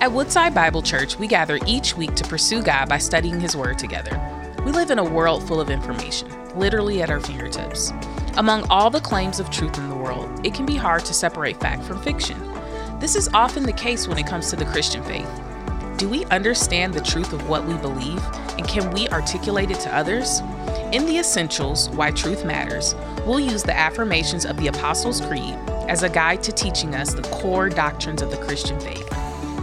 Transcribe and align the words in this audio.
At 0.00 0.12
Woodside 0.12 0.54
Bible 0.54 0.80
Church, 0.80 1.18
we 1.18 1.26
gather 1.26 1.58
each 1.66 1.96
week 1.96 2.14
to 2.14 2.24
pursue 2.28 2.62
God 2.62 2.88
by 2.88 2.98
studying 2.98 3.40
His 3.40 3.56
Word 3.56 3.80
together. 3.80 4.16
We 4.64 4.70
live 4.70 4.92
in 4.92 5.00
a 5.00 5.04
world 5.04 5.46
full 5.48 5.60
of 5.60 5.70
information, 5.70 6.28
literally 6.56 7.02
at 7.02 7.10
our 7.10 7.18
fingertips. 7.18 7.92
Among 8.36 8.64
all 8.70 8.90
the 8.90 9.00
claims 9.00 9.40
of 9.40 9.50
truth 9.50 9.76
in 9.76 9.88
the 9.88 9.96
world, 9.96 10.46
it 10.46 10.54
can 10.54 10.66
be 10.66 10.76
hard 10.76 11.04
to 11.06 11.12
separate 11.12 11.58
fact 11.58 11.82
from 11.82 12.00
fiction. 12.00 12.40
This 13.00 13.16
is 13.16 13.28
often 13.34 13.64
the 13.64 13.72
case 13.72 14.06
when 14.06 14.18
it 14.18 14.26
comes 14.28 14.50
to 14.50 14.56
the 14.56 14.66
Christian 14.66 15.02
faith. 15.02 15.28
Do 15.96 16.08
we 16.08 16.24
understand 16.26 16.94
the 16.94 17.00
truth 17.00 17.32
of 17.32 17.48
what 17.48 17.66
we 17.66 17.74
believe, 17.74 18.24
and 18.56 18.68
can 18.68 18.92
we 18.92 19.08
articulate 19.08 19.72
it 19.72 19.80
to 19.80 19.96
others? 19.96 20.38
In 20.92 21.06
the 21.06 21.18
Essentials 21.18 21.90
Why 21.90 22.12
Truth 22.12 22.44
Matters, 22.44 22.94
we'll 23.26 23.40
use 23.40 23.64
the 23.64 23.76
affirmations 23.76 24.46
of 24.46 24.58
the 24.58 24.68
Apostles' 24.68 25.20
Creed 25.22 25.56
as 25.88 26.04
a 26.04 26.08
guide 26.08 26.44
to 26.44 26.52
teaching 26.52 26.94
us 26.94 27.14
the 27.14 27.22
core 27.22 27.68
doctrines 27.68 28.22
of 28.22 28.30
the 28.30 28.38
Christian 28.38 28.78
faith. 28.78 29.12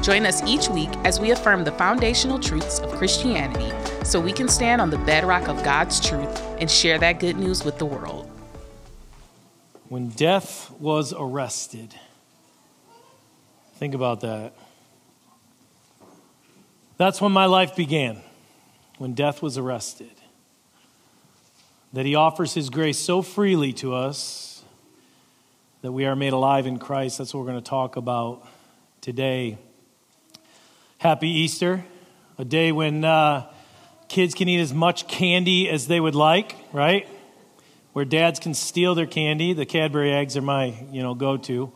Join 0.06 0.28
us 0.28 0.44
each 0.44 0.70
week 0.70 0.92
as 1.04 1.20
we 1.20 1.32
affirm 1.32 1.64
the 1.64 1.72
foundational 1.72 2.38
truths 2.38 2.78
of 2.78 2.92
Christianity 2.92 3.72
so 4.04 4.20
we 4.20 4.32
can 4.32 4.48
stand 4.48 4.80
on 4.80 4.92
the 4.92 5.00
bedrock 5.00 5.48
of 5.48 5.64
God's 5.64 6.00
truth 6.00 6.44
and 6.60 6.70
share 6.70 7.00
that 7.00 7.20
good 7.20 7.38
news 7.38 7.66
with 7.66 7.80
the 7.80 7.88
world. 7.88 8.30
When 9.90 10.10
death 10.10 10.70
was 10.80 11.12
arrested, 11.12 11.96
think 13.78 13.96
about 13.96 14.22
that. 14.22 14.54
That's 16.98 17.20
when 17.20 17.32
my 17.32 17.48
life 17.48 17.76
began, 17.76 18.22
when 19.00 19.16
death 19.16 19.42
was 19.42 19.58
arrested. 19.58 20.12
That 21.94 22.06
he 22.06 22.14
offers 22.14 22.54
his 22.54 22.70
grace 22.70 23.00
so 23.00 23.24
freely 23.24 23.74
to 23.74 23.96
us 23.96 24.64
that 25.82 25.92
we 25.92 26.06
are 26.06 26.16
made 26.16 26.34
alive 26.34 26.68
in 26.68 26.78
Christ. 26.78 27.18
That's 27.18 27.34
what 27.34 27.40
we're 27.40 27.52
going 27.54 27.64
to 27.64 27.68
talk 27.68 27.96
about 27.96 28.48
today. 29.02 29.58
Happy 31.06 31.30
Easter, 31.30 31.86
a 32.40 32.44
day 32.44 32.72
when 32.72 33.06
uh, 33.06 33.48
kids 34.08 34.34
can 34.34 34.50
eat 34.50 34.60
as 34.60 34.74
much 34.74 35.08
candy 35.08 35.70
as 35.70 35.86
they 35.86 36.00
would 36.00 36.16
like, 36.16 36.56
right? 36.74 37.08
Where 37.94 38.06
dads 38.06 38.40
can 38.40 38.56
steal 38.56 38.96
their 38.96 39.06
candy. 39.06 39.54
The 39.54 39.68
Cadbury 39.68 40.12
eggs 40.12 40.36
are 40.36 40.42
my, 40.42 40.74
you 40.92 41.04
know, 41.04 41.14
go-to. 41.14 41.72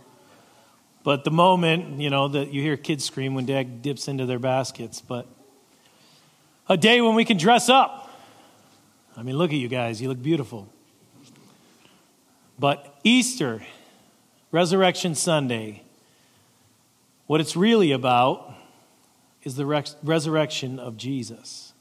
But 1.04 1.26
the 1.26 1.30
moment, 1.30 2.02
you 2.02 2.10
know, 2.10 2.28
that 2.30 2.52
you 2.52 2.64
hear 2.64 2.76
kids 2.76 3.06
scream 3.06 3.36
when 3.36 3.46
dad 3.46 3.84
dips 3.84 4.08
into 4.08 4.26
their 4.26 4.40
baskets. 4.40 5.00
But 5.00 5.28
a 6.68 6.76
day 6.76 7.00
when 7.00 7.14
we 7.14 7.24
can 7.24 7.38
dress 7.38 7.70
up. 7.70 8.10
I 9.16 9.22
mean, 9.22 9.38
look 9.38 9.52
at 9.52 9.58
you 9.58 9.68
guys. 9.68 10.02
You 10.02 10.10
look 10.10 10.24
beautiful. 10.24 10.68
But 12.58 13.00
Easter, 13.04 13.62
Resurrection 14.52 15.14
Sunday, 15.14 15.84
what 17.28 17.40
it's 17.40 17.56
really 17.56 17.92
about 17.92 18.56
is 19.44 19.56
the 19.56 19.66
res- 19.66 19.96
resurrection 20.04 20.80
of 20.80 20.98
Jesus. 20.98 21.74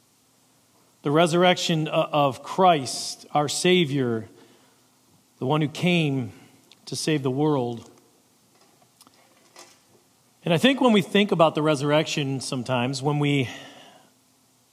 The 1.02 1.10
resurrection 1.10 1.88
uh, 1.88 2.08
of 2.12 2.42
Christ, 2.42 3.26
our 3.32 3.48
Savior, 3.48 4.28
the 5.38 5.46
one 5.46 5.60
who 5.60 5.68
came 5.68 6.32
to 6.86 6.96
save 6.96 7.22
the 7.22 7.30
world. 7.30 7.88
And 10.44 10.54
I 10.54 10.58
think 10.58 10.80
when 10.80 10.92
we 10.92 11.02
think 11.02 11.32
about 11.32 11.54
the 11.54 11.62
resurrection 11.62 12.40
sometimes, 12.40 13.02
when 13.02 13.18
we 13.18 13.48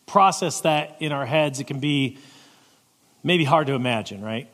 process 0.05 0.61
that 0.61 0.97
in 0.99 1.11
our 1.11 1.25
heads, 1.25 1.59
it 1.59 1.67
can 1.67 1.79
be 1.79 2.17
maybe 3.23 3.43
hard 3.43 3.67
to 3.67 3.73
imagine, 3.73 4.23
right? 4.23 4.49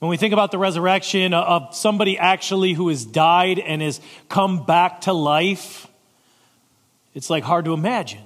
When 0.00 0.10
we 0.10 0.16
think 0.16 0.34
about 0.34 0.50
the 0.50 0.58
resurrection 0.58 1.32
uh, 1.32 1.40
of 1.40 1.74
somebody 1.74 2.18
actually 2.18 2.74
who 2.74 2.88
has 2.88 3.06
died 3.06 3.58
and 3.58 3.80
has 3.80 4.00
come 4.28 4.66
back 4.66 5.02
to 5.02 5.12
life, 5.14 5.86
it's 7.14 7.30
like 7.30 7.44
hard 7.44 7.64
to 7.64 7.72
imagine. 7.72 8.22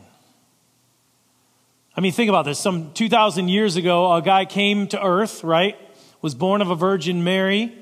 I 1.96 2.00
mean, 2.00 2.12
think 2.12 2.28
about 2.28 2.44
this. 2.44 2.58
Some 2.58 2.92
2,000 2.92 3.48
years 3.48 3.76
ago, 3.76 4.14
a 4.14 4.22
guy 4.22 4.44
came 4.44 4.86
to 4.88 5.02
earth, 5.02 5.44
right? 5.44 5.76
Was 6.22 6.34
born 6.34 6.62
of 6.62 6.70
a 6.70 6.74
Virgin 6.74 7.22
Mary, 7.22 7.76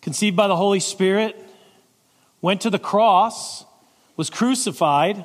conceived 0.00 0.36
by 0.36 0.48
the 0.48 0.56
Holy 0.56 0.80
Spirit, 0.80 1.36
went 2.40 2.60
to 2.62 2.70
the 2.70 2.78
cross, 2.78 3.64
was 4.16 4.30
crucified, 4.30 5.24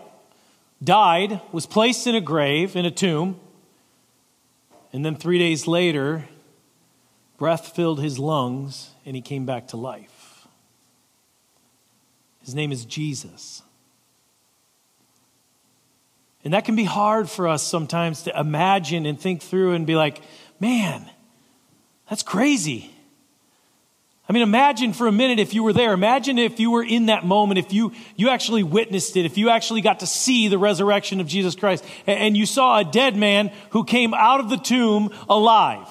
died, 0.83 1.41
was 1.51 1.65
placed 1.65 2.07
in 2.07 2.15
a 2.15 2.21
grave, 2.21 2.75
in 2.75 2.85
a 2.85 2.91
tomb, 2.91 3.39
and 4.91 5.05
then 5.05 5.15
three 5.15 5.37
days 5.37 5.67
later, 5.67 6.25
breath 7.37 7.75
filled 7.75 8.01
his 8.01 8.17
lungs 8.17 8.91
and 9.05 9.15
he 9.15 9.21
came 9.21 9.45
back 9.45 9.67
to 9.67 9.77
life. 9.77 10.47
His 12.41 12.55
name 12.55 12.71
is 12.71 12.85
Jesus. 12.85 13.61
And 16.45 16.53
that 16.53 16.63
can 16.63 16.75
be 16.75 16.83
hard 16.83 17.27
for 17.27 17.47
us 17.47 17.63
sometimes 17.63 18.21
to 18.23 18.39
imagine 18.39 19.07
and 19.07 19.19
think 19.19 19.41
through 19.41 19.73
and 19.73 19.87
be 19.87 19.95
like, 19.95 20.21
man, 20.59 21.09
that's 22.07 22.21
crazy. 22.21 22.91
I 24.29 24.33
mean, 24.33 24.43
imagine 24.43 24.93
for 24.93 25.07
a 25.07 25.11
minute 25.11 25.39
if 25.39 25.55
you 25.55 25.63
were 25.63 25.73
there. 25.73 25.91
Imagine 25.91 26.37
if 26.37 26.59
you 26.59 26.69
were 26.69 26.83
in 26.83 27.07
that 27.07 27.25
moment, 27.25 27.57
if 27.57 27.73
you, 27.73 27.93
you 28.15 28.29
actually 28.29 28.61
witnessed 28.61 29.17
it, 29.17 29.25
if 29.25 29.39
you 29.39 29.49
actually 29.49 29.81
got 29.81 30.01
to 30.01 30.07
see 30.07 30.47
the 30.47 30.59
resurrection 30.59 31.19
of 31.19 31.25
Jesus 31.25 31.55
Christ, 31.55 31.83
and, 32.05 32.19
and 32.19 32.37
you 32.37 32.45
saw 32.45 32.77
a 32.77 32.83
dead 32.83 33.15
man 33.15 33.51
who 33.71 33.83
came 33.83 34.13
out 34.13 34.39
of 34.39 34.49
the 34.49 34.57
tomb 34.57 35.11
alive. 35.27 35.87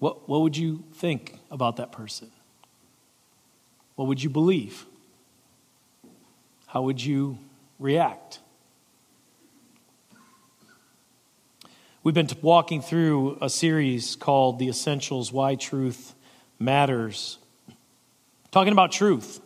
What, 0.00 0.28
what 0.28 0.40
would 0.40 0.56
you 0.56 0.82
think 0.94 1.38
about 1.48 1.76
that 1.76 1.92
person? 1.92 2.30
What 3.94 4.08
would 4.08 4.20
you 4.20 4.30
believe? 4.30 4.84
How 6.66 6.82
would 6.82 7.02
you 7.02 7.38
react. 7.80 8.38
We've 12.04 12.14
been 12.14 12.28
walking 12.42 12.82
through 12.82 13.38
a 13.42 13.50
series 13.50 14.16
called 14.16 14.58
The 14.58 14.68
Essentials 14.68 15.32
Why 15.32 15.54
Truth 15.54 16.14
Matters. 16.58 17.38
Talking 18.50 18.72
about 18.72 18.92
truth. 18.92 19.40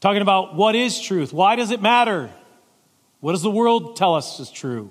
Talking 0.00 0.22
about 0.22 0.54
what 0.54 0.74
is 0.74 1.00
truth? 1.00 1.32
Why 1.32 1.56
does 1.56 1.70
it 1.70 1.82
matter? 1.82 2.30
What 3.20 3.32
does 3.32 3.42
the 3.42 3.50
world 3.50 3.96
tell 3.96 4.14
us 4.14 4.38
is 4.40 4.50
true? 4.50 4.90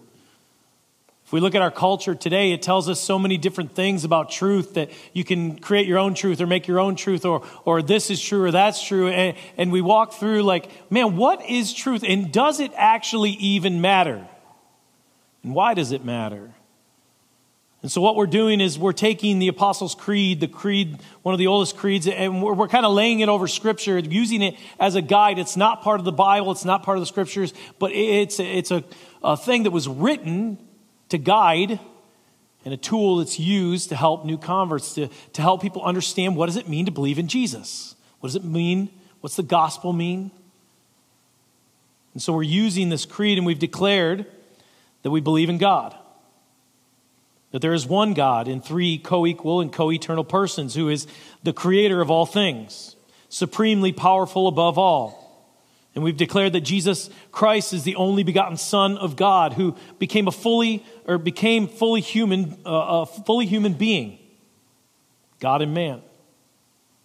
If 1.27 1.33
we 1.33 1.41
look 1.41 1.55
at 1.55 1.61
our 1.61 1.71
culture 1.71 2.15
today, 2.15 2.53
it 2.53 2.61
tells 2.61 2.87
us 2.87 3.01
so 3.01 3.19
many 3.19 3.35
different 3.35 3.75
things 3.75 4.05
about 4.05 4.31
truth 4.31 4.75
that 4.75 4.91
you 5.11 5.25
can 5.25 5.59
create 5.59 5.85
your 5.85 5.97
own 5.97 6.13
truth 6.13 6.39
or 6.39 6.47
make 6.47 6.69
your 6.69 6.79
own 6.79 6.95
truth 6.95 7.25
or, 7.25 7.45
or 7.65 7.81
this 7.81 8.09
is 8.09 8.21
true 8.21 8.45
or 8.45 8.51
that's 8.51 8.81
true. 8.81 9.09
And, 9.09 9.35
and 9.57 9.69
we 9.69 9.81
walk 9.81 10.13
through 10.13 10.43
like, 10.43 10.71
man, 10.89 11.17
what 11.17 11.43
is 11.49 11.73
truth? 11.73 12.05
And 12.07 12.31
does 12.31 12.61
it 12.61 12.71
actually 12.77 13.31
even 13.31 13.81
matter? 13.81 14.25
And 15.43 15.53
why 15.53 15.73
does 15.73 15.91
it 15.91 16.05
matter? 16.05 16.53
And 17.81 17.91
so, 17.91 17.99
what 17.99 18.15
we're 18.15 18.25
doing 18.25 18.61
is 18.61 18.79
we're 18.79 18.93
taking 18.93 19.39
the 19.39 19.49
Apostles' 19.49 19.95
Creed, 19.95 20.39
the 20.39 20.47
creed, 20.47 20.97
one 21.23 21.33
of 21.33 21.39
the 21.39 21.47
oldest 21.47 21.75
creeds, 21.75 22.07
and 22.07 22.41
we're, 22.41 22.53
we're, 22.53 22.67
kind 22.69 22.85
of 22.85 22.93
laying 22.93 23.19
it 23.19 23.27
over 23.27 23.47
Scripture, 23.49 23.99
using 23.99 24.41
it 24.41 24.55
as 24.79 24.95
a 24.95 25.01
guide. 25.01 25.39
It's 25.39 25.57
not 25.57 25.83
part 25.83 25.99
of 25.99 26.05
the 26.05 26.11
Bible, 26.13 26.53
it's 26.53 26.65
not 26.65 26.83
part 26.83 26.97
of 26.97 27.01
the 27.01 27.05
Scriptures, 27.05 27.53
but 27.79 27.91
it's, 27.91 28.39
it's 28.39 28.71
a, 28.71 28.83
a 29.21 29.35
thing 29.35 29.63
that 29.63 29.71
was 29.71 29.89
written 29.89 30.57
to 31.09 31.17
guide 31.17 31.79
and 32.65 32.73
a 32.73 32.77
tool 32.77 33.17
that's 33.17 33.39
used 33.39 33.89
to 33.89 33.95
help 33.95 34.25
new 34.25 34.37
converts, 34.37 34.95
to, 34.95 35.07
to 35.33 35.41
help 35.41 35.61
people 35.61 35.83
understand 35.83 36.35
what 36.35 36.47
does 36.47 36.57
it 36.57 36.67
mean 36.67 36.85
to 36.85 36.91
believe 36.91 37.19
in 37.19 37.27
Jesus? 37.27 37.95
What 38.19 38.27
does 38.27 38.35
it 38.35 38.43
mean? 38.43 38.89
What's 39.21 39.35
the 39.35 39.43
gospel 39.43 39.93
mean? 39.93 40.31
And 42.13 42.21
so 42.21 42.33
we're 42.33 42.43
using 42.43 42.89
this 42.89 43.05
creed 43.05 43.37
and 43.37 43.45
we've 43.45 43.59
declared 43.59 44.25
that 45.03 45.11
we 45.11 45.21
believe 45.21 45.49
in 45.49 45.57
God. 45.57 45.95
That 47.51 47.61
there 47.61 47.73
is 47.73 47.85
one 47.85 48.13
God 48.13 48.47
in 48.47 48.59
three 48.59 48.97
co 48.97 49.25
equal 49.25 49.61
and 49.61 49.71
co 49.71 49.91
eternal 49.91 50.23
persons 50.23 50.75
who 50.75 50.89
is 50.89 51.07
the 51.43 51.53
creator 51.53 52.01
of 52.01 52.11
all 52.11 52.25
things, 52.25 52.95
supremely 53.29 53.93
powerful 53.93 54.47
above 54.47 54.77
all 54.77 55.26
and 55.97 56.03
we've 56.03 56.15
declared 56.15 56.53
that 56.53 56.61
Jesus 56.61 57.09
Christ 57.31 57.73
is 57.73 57.81
the 57.81 57.95
only 57.95 58.21
begotten 58.21 58.55
Son 58.55 58.99
of 58.99 59.15
God 59.15 59.53
who 59.53 59.75
became 59.97 60.27
a 60.27 60.31
fully 60.31 60.85
or 61.07 61.17
became 61.17 61.67
fully 61.67 62.01
human, 62.01 62.55
uh, 62.67 63.01
a 63.01 63.05
fully 63.07 63.47
human 63.47 63.73
being, 63.73 64.19
God 65.39 65.63
and 65.63 65.73
man, 65.73 66.03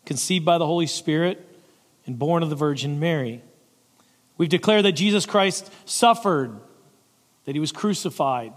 conceived 0.05 0.45
by 0.45 0.59
the 0.59 0.67
Holy 0.67 0.87
Spirit 0.87 1.43
and 2.05 2.19
born 2.19 2.43
of 2.43 2.51
the 2.51 2.55
Virgin 2.55 3.01
Mary. 3.01 3.41
We've 4.37 4.51
declared 4.51 4.85
that 4.85 4.93
Jesus 4.93 5.25
Christ 5.25 5.73
suffered, 5.87 6.61
that 7.47 7.55
he 7.55 7.61
was 7.61 7.73
crucified, 7.73 8.53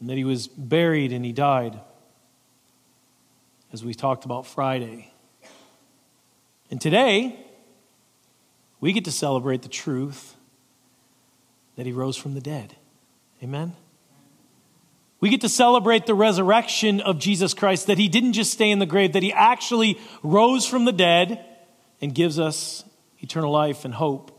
and 0.00 0.10
that 0.10 0.16
he 0.16 0.24
was 0.24 0.48
buried 0.48 1.12
and 1.12 1.24
he 1.24 1.30
died, 1.30 1.78
as 3.72 3.84
we 3.84 3.94
talked 3.94 4.24
about 4.24 4.48
Friday. 4.48 5.12
And 6.72 6.80
today, 6.80 7.45
we 8.80 8.92
get 8.92 9.04
to 9.04 9.12
celebrate 9.12 9.62
the 9.62 9.68
truth 9.68 10.36
that 11.76 11.86
he 11.86 11.92
rose 11.92 12.16
from 12.16 12.34
the 12.34 12.40
dead. 12.40 12.76
Amen? 13.42 13.74
We 15.20 15.30
get 15.30 15.40
to 15.42 15.48
celebrate 15.48 16.06
the 16.06 16.14
resurrection 16.14 17.00
of 17.00 17.18
Jesus 17.18 17.54
Christ, 17.54 17.86
that 17.86 17.98
he 17.98 18.08
didn't 18.08 18.34
just 18.34 18.52
stay 18.52 18.70
in 18.70 18.78
the 18.78 18.86
grave, 18.86 19.14
that 19.14 19.22
he 19.22 19.32
actually 19.32 19.98
rose 20.22 20.66
from 20.66 20.84
the 20.84 20.92
dead 20.92 21.44
and 22.00 22.14
gives 22.14 22.38
us 22.38 22.84
eternal 23.20 23.50
life, 23.50 23.84
and 23.84 23.94
hope. 23.94 24.30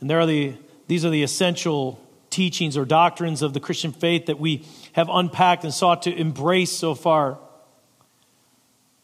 And 0.00 0.10
there 0.10 0.20
are 0.20 0.26
the, 0.26 0.54
these 0.88 1.04
are 1.04 1.10
the 1.10 1.22
essential 1.22 2.00
teachings 2.30 2.76
or 2.76 2.84
doctrines 2.84 3.42
of 3.42 3.54
the 3.54 3.60
Christian 3.60 3.92
faith 3.92 4.26
that 4.26 4.38
we 4.38 4.64
have 4.92 5.08
unpacked 5.10 5.64
and 5.64 5.72
sought 5.72 6.02
to 6.02 6.14
embrace 6.14 6.72
so 6.72 6.94
far. 6.94 7.38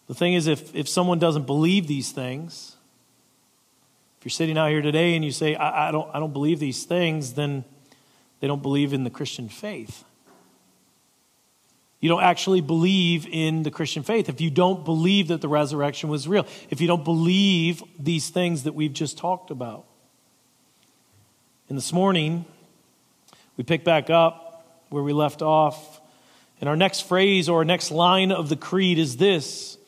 The 0.09 0.15
thing 0.15 0.35
is, 0.35 0.47
if, 0.47 0.75
if 0.75 0.89
someone 0.89 1.19
doesn't 1.19 1.47
believe 1.47 1.87
these 1.87 2.11
things, 2.11 2.77
if 4.23 4.27
you're 4.27 4.31
sitting 4.31 4.57
out 4.57 4.71
here 4.71 4.83
today 4.83 5.17
and 5.17 5.25
you 5.25 5.33
say, 5.33 5.57
I, 5.57 5.89
I, 5.89 5.91
don't, 5.91 6.09
I 6.15 6.21
don't 6.21 6.33
believe 6.33 6.61
these 6.61 6.85
things, 6.85 7.33
then 7.33 7.65
they 8.39 8.47
don't 8.47 8.63
believe 8.63 8.93
in 8.93 9.03
the 9.03 9.11
Christian 9.11 9.49
faith. 9.49 10.05
You 11.99 12.09
don't 12.09 12.23
actually 12.23 12.61
believe 12.61 13.27
in 13.27 13.65
the 13.65 13.71
Christian 13.73 14.05
faith. 14.05 14.29
If 14.29 14.41
you 14.41 14.49
don't 14.49 14.85
believe 14.85 15.27
that 15.27 15.41
the 15.41 15.49
resurrection 15.49 16.09
was 16.09 16.29
real, 16.29 16.47
if 16.71 16.81
you 16.81 16.87
don't 16.87 17.03
believe 17.03 17.83
these 17.99 18.31
things 18.31 18.63
that 18.63 18.77
we've 18.77 18.93
just 18.93 19.19
talked 19.19 19.51
about. 19.51 19.87
And 21.69 21.77
this 21.77 21.93
morning, 21.93 22.45
we 23.57 23.65
pick 23.65 23.83
back 23.83 24.09
up 24.09 24.85
where 24.91 25.03
we 25.03 25.13
left 25.13 25.43
off. 25.43 26.01
And 26.61 26.69
our 26.69 26.77
next 26.77 27.09
phrase 27.09 27.49
or 27.49 27.59
our 27.59 27.65
next 27.65 27.91
line 27.91 28.31
of 28.31 28.51
the 28.51 28.57
creed 28.57 29.01
is 29.01 29.17
this 29.17 29.79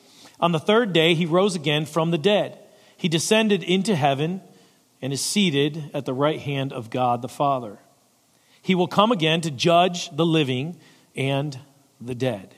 On 0.41 0.51
the 0.51 0.59
third 0.59 0.91
day, 0.91 1.13
he 1.13 1.25
rose 1.25 1.55
again 1.55 1.85
from 1.85 2.11
the 2.11 2.17
dead. 2.17 2.59
He 2.97 3.07
descended 3.07 3.63
into 3.63 3.95
heaven 3.95 4.41
and 5.01 5.11
is 5.11 5.21
seated 5.21 5.91
at 5.93 6.05
the 6.05 6.13
right 6.13 6.39
hand 6.39 6.73
of 6.73 6.89
God 6.89 7.21
the 7.21 7.29
Father. 7.29 7.79
He 8.61 8.75
will 8.75 8.87
come 8.87 9.11
again 9.11 9.41
to 9.41 9.51
judge 9.51 10.09
the 10.15 10.25
living 10.25 10.77
and 11.15 11.57
the 12.01 12.15
dead. 12.15 12.55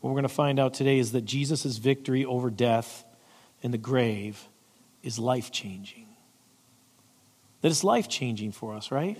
What 0.00 0.10
we're 0.10 0.14
going 0.14 0.22
to 0.24 0.28
find 0.28 0.58
out 0.58 0.74
today 0.74 0.98
is 0.98 1.12
that 1.12 1.24
Jesus' 1.24 1.76
victory 1.78 2.24
over 2.24 2.50
death 2.50 3.04
and 3.62 3.72
the 3.72 3.78
grave 3.78 4.48
is 5.02 5.18
life 5.18 5.50
changing. 5.50 6.06
That 7.60 7.68
it's 7.70 7.84
life 7.84 8.08
changing 8.08 8.52
for 8.52 8.74
us, 8.74 8.90
right? 8.90 9.18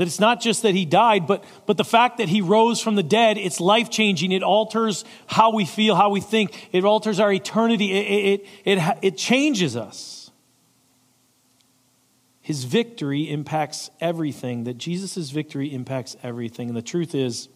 That 0.00 0.06
it's 0.06 0.18
not 0.18 0.40
just 0.40 0.62
that 0.62 0.74
he 0.74 0.86
died, 0.86 1.26
but, 1.26 1.44
but 1.66 1.76
the 1.76 1.84
fact 1.84 2.16
that 2.16 2.30
he 2.30 2.40
rose 2.40 2.80
from 2.80 2.94
the 2.94 3.02
dead, 3.02 3.36
it's 3.36 3.60
life 3.60 3.90
changing. 3.90 4.32
It 4.32 4.42
alters 4.42 5.04
how 5.26 5.52
we 5.52 5.66
feel, 5.66 5.94
how 5.94 6.08
we 6.08 6.22
think. 6.22 6.70
It 6.72 6.86
alters 6.86 7.20
our 7.20 7.30
eternity. 7.30 7.92
It, 7.92 8.40
it, 8.64 8.78
it, 8.78 8.98
it 9.02 9.18
changes 9.18 9.76
us. 9.76 10.30
His 12.40 12.64
victory 12.64 13.30
impacts 13.30 13.90
everything, 14.00 14.64
that 14.64 14.78
Jesus' 14.78 15.28
victory 15.28 15.70
impacts 15.70 16.16
everything. 16.22 16.68
And 16.68 16.76
the 16.78 16.80
truth 16.80 17.14
is, 17.14 17.50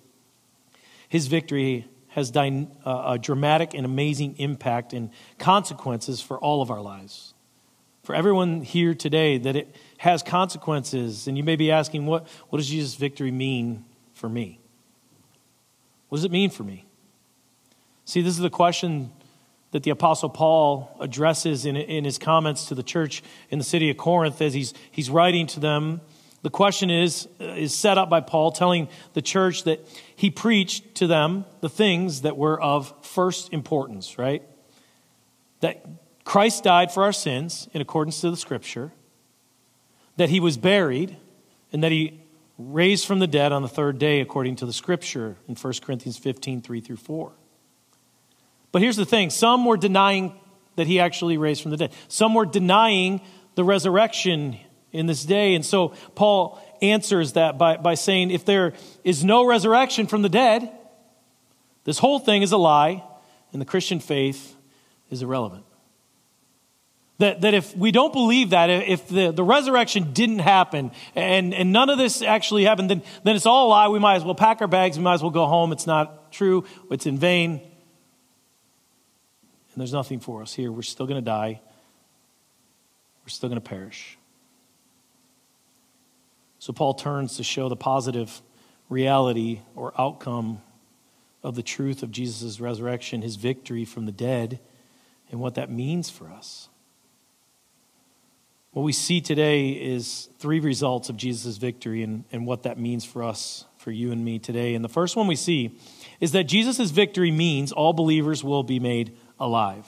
his 1.08 1.28
victory 1.28 1.86
has 2.08 2.30
uh, 2.36 2.66
a 2.84 3.18
dramatic 3.18 3.72
and 3.72 3.86
amazing 3.86 4.34
impact 4.36 4.92
and 4.92 5.08
consequences 5.38 6.20
for 6.20 6.38
all 6.40 6.60
of 6.60 6.70
our 6.70 6.82
lives. 6.82 7.32
For 8.02 8.14
everyone 8.14 8.60
here 8.60 8.92
today, 8.92 9.38
that 9.38 9.56
it 9.56 9.74
has 10.04 10.22
consequences. 10.22 11.26
And 11.26 11.38
you 11.38 11.42
may 11.42 11.56
be 11.56 11.70
asking, 11.70 12.04
what, 12.04 12.28
what 12.50 12.58
does 12.58 12.68
Jesus' 12.68 12.94
victory 12.94 13.30
mean 13.30 13.86
for 14.12 14.28
me? 14.28 14.60
What 16.10 16.18
does 16.18 16.26
it 16.26 16.30
mean 16.30 16.50
for 16.50 16.62
me? 16.62 16.84
See, 18.04 18.20
this 18.20 18.34
is 18.34 18.40
the 18.40 18.50
question 18.50 19.10
that 19.70 19.82
the 19.82 19.90
Apostle 19.90 20.28
Paul 20.28 20.94
addresses 21.00 21.64
in, 21.64 21.74
in 21.76 22.04
his 22.04 22.18
comments 22.18 22.66
to 22.66 22.74
the 22.74 22.82
church 22.82 23.22
in 23.48 23.58
the 23.58 23.64
city 23.64 23.88
of 23.88 23.96
Corinth 23.96 24.42
as 24.42 24.52
he's, 24.52 24.74
he's 24.90 25.08
writing 25.08 25.46
to 25.48 25.58
them. 25.58 26.02
The 26.42 26.50
question 26.50 26.90
is, 26.90 27.26
is 27.40 27.74
set 27.74 27.96
up 27.96 28.10
by 28.10 28.20
Paul 28.20 28.52
telling 28.52 28.88
the 29.14 29.22
church 29.22 29.64
that 29.64 29.80
he 30.14 30.30
preached 30.30 30.96
to 30.96 31.06
them 31.06 31.46
the 31.62 31.70
things 31.70 32.20
that 32.20 32.36
were 32.36 32.60
of 32.60 32.92
first 33.00 33.54
importance, 33.54 34.18
right? 34.18 34.42
That 35.60 35.86
Christ 36.24 36.62
died 36.62 36.92
for 36.92 37.04
our 37.04 37.12
sins 37.12 37.70
in 37.72 37.80
accordance 37.80 38.20
to 38.20 38.30
the 38.30 38.36
scripture, 38.36 38.92
that 40.16 40.30
he 40.30 40.40
was 40.40 40.56
buried, 40.56 41.16
and 41.72 41.82
that 41.82 41.92
he 41.92 42.20
raised 42.58 43.06
from 43.06 43.18
the 43.18 43.26
dead 43.26 43.52
on 43.52 43.62
the 43.62 43.68
third 43.68 43.98
day 43.98 44.20
according 44.20 44.56
to 44.56 44.66
the 44.66 44.72
scripture 44.72 45.36
in 45.48 45.56
1 45.56 45.72
Corinthians 45.82 46.16
15, 46.18 46.62
3 46.62 46.80
through 46.80 46.96
4. 46.96 47.32
But 48.70 48.82
here's 48.82 48.96
the 48.96 49.04
thing 49.04 49.30
some 49.30 49.64
were 49.64 49.76
denying 49.76 50.38
that 50.76 50.86
he 50.86 51.00
actually 51.00 51.36
raised 51.36 51.62
from 51.62 51.70
the 51.70 51.76
dead, 51.76 51.92
some 52.08 52.34
were 52.34 52.46
denying 52.46 53.20
the 53.54 53.64
resurrection 53.64 54.58
in 54.92 55.06
this 55.06 55.24
day. 55.24 55.54
And 55.54 55.64
so 55.64 55.88
Paul 56.14 56.60
answers 56.80 57.34
that 57.34 57.58
by, 57.58 57.76
by 57.76 57.94
saying, 57.94 58.30
if 58.30 58.44
there 58.44 58.72
is 59.02 59.24
no 59.24 59.44
resurrection 59.44 60.06
from 60.06 60.22
the 60.22 60.28
dead, 60.28 60.70
this 61.84 61.98
whole 61.98 62.18
thing 62.18 62.42
is 62.42 62.52
a 62.52 62.56
lie, 62.56 63.04
and 63.52 63.60
the 63.60 63.66
Christian 63.66 64.00
faith 64.00 64.56
is 65.10 65.22
irrelevant. 65.22 65.64
That, 67.18 67.42
that 67.42 67.54
if 67.54 67.76
we 67.76 67.92
don't 67.92 68.12
believe 68.12 68.50
that, 68.50 68.70
if 68.70 69.06
the, 69.06 69.30
the 69.30 69.44
resurrection 69.44 70.12
didn't 70.12 70.40
happen 70.40 70.90
and, 71.14 71.54
and 71.54 71.72
none 71.72 71.88
of 71.88 71.96
this 71.96 72.22
actually 72.22 72.64
happened, 72.64 72.90
then, 72.90 73.02
then 73.22 73.36
it's 73.36 73.46
all 73.46 73.68
a 73.68 73.70
lie. 73.70 73.88
We 73.88 74.00
might 74.00 74.16
as 74.16 74.24
well 74.24 74.34
pack 74.34 74.60
our 74.60 74.66
bags, 74.66 74.96
we 74.96 75.04
might 75.04 75.14
as 75.14 75.22
well 75.22 75.30
go 75.30 75.46
home. 75.46 75.70
It's 75.70 75.86
not 75.86 76.32
true, 76.32 76.64
it's 76.90 77.06
in 77.06 77.16
vain 77.16 77.60
and 79.74 79.80
there's 79.80 79.92
nothing 79.92 80.20
for 80.20 80.40
us 80.40 80.54
here. 80.54 80.70
We're 80.70 80.82
still 80.82 81.06
going 81.06 81.20
to 81.20 81.24
die, 81.24 81.60
we're 83.24 83.28
still 83.28 83.48
going 83.48 83.60
to 83.60 83.68
perish. 83.68 84.16
So 86.60 86.72
Paul 86.72 86.94
turns 86.94 87.36
to 87.36 87.44
show 87.44 87.68
the 87.68 87.76
positive 87.76 88.40
reality 88.88 89.60
or 89.74 89.92
outcome 90.00 90.62
of 91.42 91.56
the 91.56 91.62
truth 91.62 92.02
of 92.02 92.10
Jesus' 92.10 92.58
resurrection, 92.58 93.20
his 93.20 93.36
victory 93.36 93.84
from 93.84 94.06
the 94.06 94.12
dead, 94.12 94.60
and 95.30 95.40
what 95.40 95.56
that 95.56 95.70
means 95.70 96.08
for 96.08 96.30
us. 96.30 96.68
What 98.74 98.82
we 98.82 98.92
see 98.92 99.20
today 99.20 99.68
is 99.68 100.28
three 100.40 100.58
results 100.58 101.08
of 101.08 101.16
Jesus' 101.16 101.58
victory 101.58 102.02
and, 102.02 102.24
and 102.32 102.44
what 102.44 102.64
that 102.64 102.76
means 102.76 103.04
for 103.04 103.22
us, 103.22 103.66
for 103.76 103.92
you 103.92 104.10
and 104.10 104.24
me 104.24 104.40
today. 104.40 104.74
And 104.74 104.84
the 104.84 104.88
first 104.88 105.14
one 105.14 105.28
we 105.28 105.36
see 105.36 105.78
is 106.20 106.32
that 106.32 106.44
Jesus' 106.44 106.90
victory 106.90 107.30
means 107.30 107.70
all 107.70 107.92
believers 107.92 108.42
will 108.42 108.64
be 108.64 108.80
made 108.80 109.16
alive. 109.38 109.86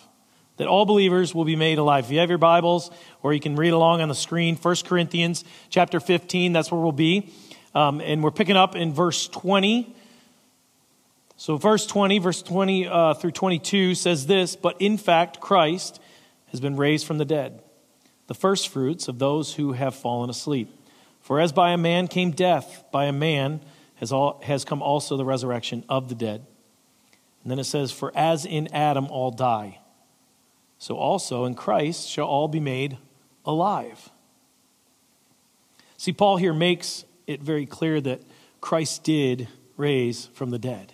That 0.58 0.68
all 0.68 0.86
believers 0.86 1.34
will 1.34 1.44
be 1.44 1.56
made 1.56 1.78
alive. 1.78 2.04
If 2.04 2.12
you 2.12 2.20
have 2.20 2.28
your 2.28 2.38
Bibles, 2.38 2.92
or 3.24 3.34
you 3.34 3.40
can 3.40 3.56
read 3.56 3.70
along 3.70 4.02
on 4.02 4.08
the 4.08 4.14
screen, 4.14 4.54
1 4.54 4.76
Corinthians 4.84 5.42
chapter 5.68 5.98
15, 5.98 6.52
that's 6.52 6.70
where 6.70 6.80
we'll 6.80 6.92
be. 6.92 7.32
Um, 7.74 8.00
and 8.00 8.22
we're 8.22 8.30
picking 8.30 8.56
up 8.56 8.76
in 8.76 8.92
verse 8.92 9.26
20. 9.26 9.96
So, 11.36 11.56
verse 11.56 11.86
20, 11.86 12.20
verse 12.20 12.40
20 12.40 12.86
uh, 12.86 13.14
through 13.14 13.32
22 13.32 13.96
says 13.96 14.28
this 14.28 14.54
But 14.54 14.80
in 14.80 14.96
fact, 14.96 15.40
Christ 15.40 16.00
has 16.52 16.60
been 16.60 16.76
raised 16.76 17.04
from 17.04 17.18
the 17.18 17.24
dead, 17.24 17.64
the 18.26 18.34
first 18.34 18.68
fruits 18.68 19.08
of 19.08 19.18
those 19.18 19.54
who 19.54 19.72
have 19.72 19.94
fallen 19.94 20.30
asleep. 20.30 20.70
For 21.20 21.40
as 21.40 21.52
by 21.52 21.72
a 21.72 21.78
man 21.78 22.08
came 22.08 22.30
death, 22.30 22.84
by 22.92 23.06
a 23.06 23.12
man 23.12 23.60
has, 23.96 24.12
all, 24.12 24.40
has 24.44 24.64
come 24.64 24.82
also 24.82 25.16
the 25.16 25.24
resurrection 25.24 25.84
of 25.88 26.08
the 26.08 26.14
dead. 26.14 26.46
And 27.42 27.50
then 27.50 27.58
it 27.58 27.64
says, 27.64 27.92
For 27.92 28.12
as 28.16 28.44
in 28.44 28.68
Adam 28.72 29.06
all 29.06 29.30
die, 29.30 29.80
so 30.78 30.96
also 30.96 31.44
in 31.44 31.54
Christ 31.54 32.08
shall 32.08 32.26
all 32.26 32.48
be 32.48 32.60
made 32.60 32.98
alive. 33.44 34.10
See, 35.96 36.12
Paul 36.12 36.36
here 36.36 36.52
makes 36.52 37.04
it 37.26 37.40
very 37.40 37.66
clear 37.66 38.00
that 38.00 38.20
Christ 38.60 39.04
did 39.04 39.48
raise 39.76 40.26
from 40.26 40.50
the 40.50 40.58
dead. 40.58 40.92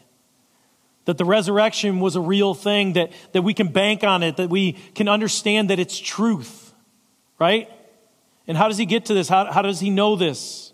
That 1.04 1.18
the 1.18 1.24
resurrection 1.24 2.00
was 2.00 2.14
a 2.14 2.20
real 2.20 2.54
thing, 2.54 2.92
that, 2.92 3.12
that 3.32 3.42
we 3.42 3.54
can 3.54 3.68
bank 3.68 4.04
on 4.04 4.22
it, 4.22 4.36
that 4.36 4.50
we 4.50 4.72
can 4.94 5.08
understand 5.08 5.70
that 5.70 5.80
it's 5.80 5.98
truth, 5.98 6.71
right? 7.42 7.68
And 8.46 8.56
how 8.56 8.68
does 8.68 8.78
he 8.78 8.86
get 8.86 9.06
to 9.06 9.14
this? 9.14 9.28
How, 9.28 9.50
how 9.52 9.62
does 9.62 9.80
he 9.80 9.90
know 9.90 10.14
this? 10.14 10.72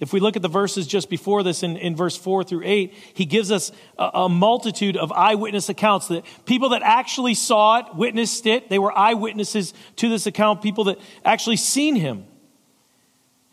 If 0.00 0.14
we 0.14 0.20
look 0.20 0.34
at 0.34 0.42
the 0.42 0.48
verses 0.48 0.86
just 0.86 1.10
before 1.10 1.42
this 1.42 1.62
in, 1.62 1.76
in 1.76 1.94
verse 1.94 2.16
4 2.16 2.42
through 2.42 2.62
8, 2.64 2.94
he 3.12 3.26
gives 3.26 3.50
us 3.50 3.70
a, 3.98 4.10
a, 4.14 4.28
multitude 4.28 4.96
of 4.96 5.12
eyewitness 5.12 5.68
accounts 5.68 6.08
that 6.08 6.24
people 6.46 6.70
that 6.70 6.82
actually 6.82 7.34
saw 7.34 7.80
it, 7.80 7.94
witnessed 7.94 8.46
it, 8.46 8.70
they 8.70 8.78
were 8.78 8.96
eyewitnesses 8.96 9.74
to 9.96 10.08
this 10.08 10.26
account, 10.26 10.62
people 10.62 10.84
that 10.84 10.98
actually 11.24 11.56
seen 11.56 11.96
him. 11.96 12.24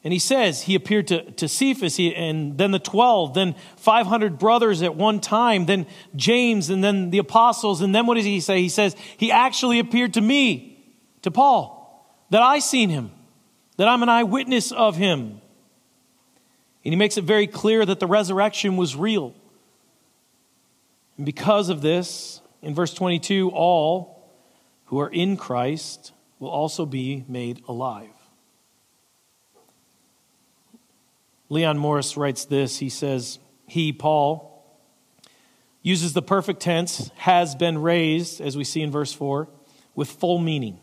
And 0.05 0.11
he 0.11 0.19
says 0.19 0.61
he 0.61 0.75
appeared 0.75 1.07
to, 1.07 1.31
to 1.31 1.47
Cephas 1.47 1.99
and 1.99 2.57
then 2.57 2.71
the 2.71 2.79
12, 2.79 3.33
then 3.33 3.55
500 3.77 4.37
brothers 4.39 4.81
at 4.81 4.95
one 4.95 5.19
time, 5.19 5.65
then 5.65 5.85
James, 6.15 6.69
and 6.69 6.81
then 6.83 7.09
the 7.09 7.19
apostles. 7.19 7.81
And 7.81 7.93
then 7.93 8.05
what 8.05 8.15
does 8.15 8.25
he 8.25 8.39
say? 8.39 8.61
He 8.61 8.69
says, 8.69 8.95
He 9.17 9.31
actually 9.31 9.79
appeared 9.79 10.13
to 10.15 10.21
me, 10.21 10.77
to 11.21 11.31
Paul, 11.31 11.82
that 12.29 12.41
I 12.41 12.59
seen 12.59 12.89
him, 12.89 13.11
that 13.77 13.87
I'm 13.87 14.03
an 14.03 14.09
eyewitness 14.09 14.71
of 14.71 14.95
him. 14.95 15.41
And 16.85 16.93
he 16.93 16.95
makes 16.95 17.17
it 17.17 17.23
very 17.23 17.47
clear 17.47 17.85
that 17.85 17.99
the 17.99 18.07
resurrection 18.07 18.75
was 18.75 18.95
real. 18.95 19.33
And 21.17 21.25
because 21.25 21.69
of 21.69 21.81
this, 21.81 22.41
in 22.61 22.73
verse 22.73 22.93
22, 22.93 23.49
all 23.49 24.29
who 24.85 24.99
are 24.99 25.09
in 25.09 25.37
Christ 25.37 26.11
will 26.39 26.49
also 26.49 26.85
be 26.85 27.23
made 27.27 27.63
alive. 27.67 28.09
Leon 31.49 31.77
Morris 31.77 32.17
writes 32.17 32.45
this. 32.45 32.79
He 32.79 32.89
says, 32.89 33.39
He, 33.67 33.93
Paul, 33.93 34.49
uses 35.81 36.13
the 36.13 36.21
perfect 36.21 36.61
tense, 36.61 37.11
has 37.17 37.55
been 37.55 37.77
raised, 37.77 38.41
as 38.41 38.57
we 38.57 38.63
see 38.63 38.81
in 38.81 38.91
verse 38.91 39.13
4, 39.13 39.47
with 39.93 40.09
full 40.09 40.39
meaning. 40.39 40.79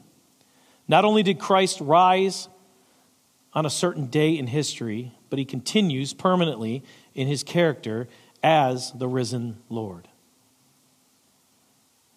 Not 0.91 1.05
only 1.05 1.23
did 1.23 1.39
Christ 1.39 1.81
rise 1.81 2.49
on 3.53 3.65
a 3.65 3.71
certain 3.71 4.07
day 4.07 4.37
in 4.37 4.49
history, 4.49 5.13
but 5.29 5.39
he 5.39 5.45
continues 5.45 6.13
permanently 6.13 6.83
in 7.15 7.29
his 7.29 7.45
character 7.45 8.09
as 8.43 8.91
the 8.91 9.07
risen 9.07 9.59
Lord. 9.69 10.09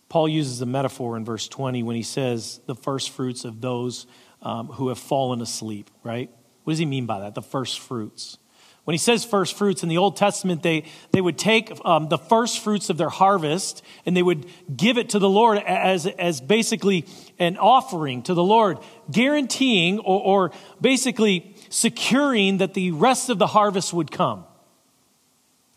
Paul 0.10 0.28
uses 0.28 0.60
a 0.60 0.66
metaphor 0.66 1.16
in 1.18 1.24
verse 1.24 1.48
20 1.48 1.84
when 1.84 1.96
he 1.96 2.02
says 2.02 2.62
the 2.66 2.74
first 2.74 3.12
fruits 3.12 3.46
of 3.46 3.62
those 3.62 4.08
um, 4.42 4.70
who 4.70 4.88
have 4.88 4.98
fallen 4.98 5.40
asleep, 5.40 5.92
right? 6.04 6.32
What 6.64 6.72
does 6.72 6.80
he 6.80 6.88
mean 6.88 7.06
by 7.06 7.20
that? 7.20 7.36
The 7.36 7.44
first 7.44 7.80
fruits. 7.80 8.40
When 8.84 8.94
he 8.94 8.98
says 8.98 9.24
first 9.24 9.58
fruits 9.58 9.82
in 9.82 9.88
the 9.88 9.98
Old 9.98 10.18
Testament, 10.18 10.62
they, 10.62 10.84
they 11.12 11.22
would 11.22 11.38
take 11.38 11.72
um, 11.86 12.10
the 12.10 12.18
first 12.18 12.60
fruits 12.60 12.90
of 12.90 12.98
their 12.98 13.10
harvest 13.10 13.82
and 14.06 14.16
they 14.16 14.24
would 14.24 14.46
give 14.76 14.98
it 14.98 15.10
to 15.10 15.20
the 15.20 15.30
Lord 15.30 15.58
as, 15.60 16.06
as 16.06 16.42
basically 16.42 17.06
an 17.40 17.58
offering 17.58 18.24
to 18.24 18.34
the 18.34 18.44
Lord, 18.44 18.80
guaranteeing 19.10 20.00
or, 20.00 20.22
or 20.22 20.52
basically 20.82 21.56
securing 21.70 22.58
that 22.58 22.74
the 22.74 22.92
rest 22.92 23.30
of 23.30 23.40
the 23.40 23.48
harvest 23.48 23.94
would 23.94 24.12
come. 24.12 24.44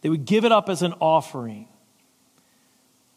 They 0.00 0.08
would 0.08 0.24
give 0.24 0.44
it 0.44 0.50
up 0.50 0.68
as 0.68 0.82
an 0.82 0.94
offering. 1.00 1.68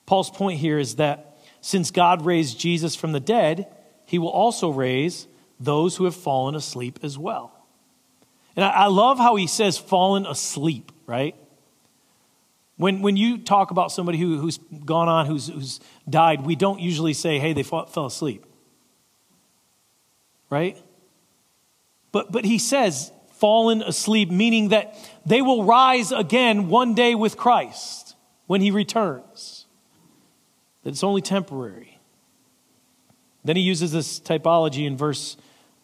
Paul's 0.05 0.29
point 0.29 0.60
here 0.60 0.77
is 0.77 0.96
that 0.96 1.39
since 1.62 1.89
God 1.89 2.25
raised 2.25 2.60
Jesus 2.60 2.96
from 2.96 3.12
the 3.12 3.19
dead, 3.19 3.67
he 4.05 4.19
will 4.19 4.29
also 4.29 4.69
raise 4.69 5.27
those 5.60 5.98
who 5.98 6.05
have 6.05 6.15
fallen 6.15 6.55
asleep 6.55 7.00
as 7.01 7.17
well. 7.17 7.58
And 8.59 8.65
I, 8.65 8.87
love 8.87 9.17
how 9.17 9.37
he 9.37 9.47
says 9.47 9.77
fallen 9.77 10.25
asleep, 10.25 10.91
right? 11.05 11.33
When, 12.75 13.01
when 13.01 13.15
you 13.15 13.37
talk 13.37 13.71
about 13.71 13.89
somebody 13.89 14.17
who, 14.17 14.37
who's 14.37 14.57
gone 14.57 15.07
on, 15.07 15.27
who's, 15.27 15.47
who's 15.47 15.79
died, 16.09 16.45
we 16.45 16.57
don't 16.57 16.81
usually 16.81 17.13
say, 17.13 17.39
hey, 17.39 17.53
they 17.53 17.63
fell 17.63 18.05
asleep. 18.05 18.45
Right? 20.49 20.77
But, 22.11 22.33
but 22.33 22.43
he 22.43 22.59
says, 22.59 23.13
fallen 23.37 23.81
asleep, 23.81 24.29
meaning 24.29 24.67
that 24.69 24.93
they 25.25 25.41
will 25.41 25.63
rise 25.63 26.11
again 26.11 26.67
one 26.67 26.95
day 26.95 27.15
with 27.15 27.37
Christ 27.37 28.17
when 28.47 28.59
he 28.59 28.71
returns 28.71 29.67
that 30.83 30.89
it's 30.89 31.03
only 31.05 31.21
temporary. 31.21 31.97
Then 33.45 33.55
he 33.55 33.61
uses 33.61 33.93
this 33.93 34.19
typology 34.19 34.85
in 34.85 34.97
verse 34.97 35.37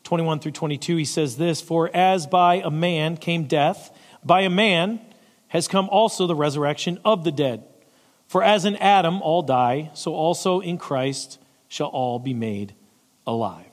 21 0.05 0.39
through 0.39 0.53
22. 0.53 0.95
He 0.95 1.05
says 1.05 1.35
this 1.35 1.59
For 1.61 1.93
as 1.93 2.25
by 2.25 2.55
a 2.55 2.71
man 2.71 3.17
came 3.17 3.45
death, 3.45 3.95
by 4.23 4.41
a 4.41 4.49
man 4.49 5.01
has 5.49 5.67
come 5.67 5.89
also 5.89 6.25
the 6.25 6.35
resurrection 6.35 6.99
of 7.03 7.23
the 7.23 7.31
dead. 7.31 7.63
For 8.27 8.41
as 8.41 8.65
in 8.65 8.77
Adam 8.77 9.21
all 9.21 9.41
die, 9.41 9.91
so 9.93 10.15
also 10.15 10.61
in 10.61 10.77
Christ 10.77 11.37
shall 11.67 11.87
all 11.87 12.17
be 12.17 12.33
made 12.33 12.73
alive. 13.27 13.65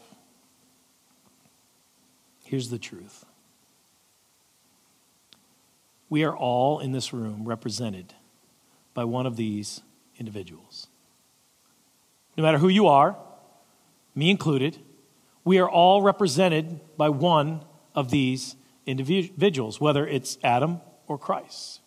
Here's 2.45 2.69
the 2.69 2.79
truth 2.79 3.25
we 6.11 6.25
are 6.25 6.37
all 6.37 6.81
in 6.81 6.93
this 6.93 7.13
room 7.13 7.45
represented 7.47 8.13
by 8.93 9.05
one 9.05 9.25
of 9.25 9.37
these 9.37 9.81
individuals 10.19 10.89
no 12.37 12.43
matter 12.43 12.59
who 12.59 12.69
you 12.69 12.87
are, 12.89 13.17
me 14.15 14.31
included, 14.31 14.79
we 15.45 15.59
are 15.59 15.69
all 15.69 16.03
represented 16.03 16.81
by 16.97 17.09
one 17.09 17.65
of 17.95 18.11
these 18.11 18.57
individuals, 18.87 19.81
whether 19.81 20.07
it's 20.07 20.39
Adam 20.43 20.81
or 21.07 21.19
Christ. 21.19 21.83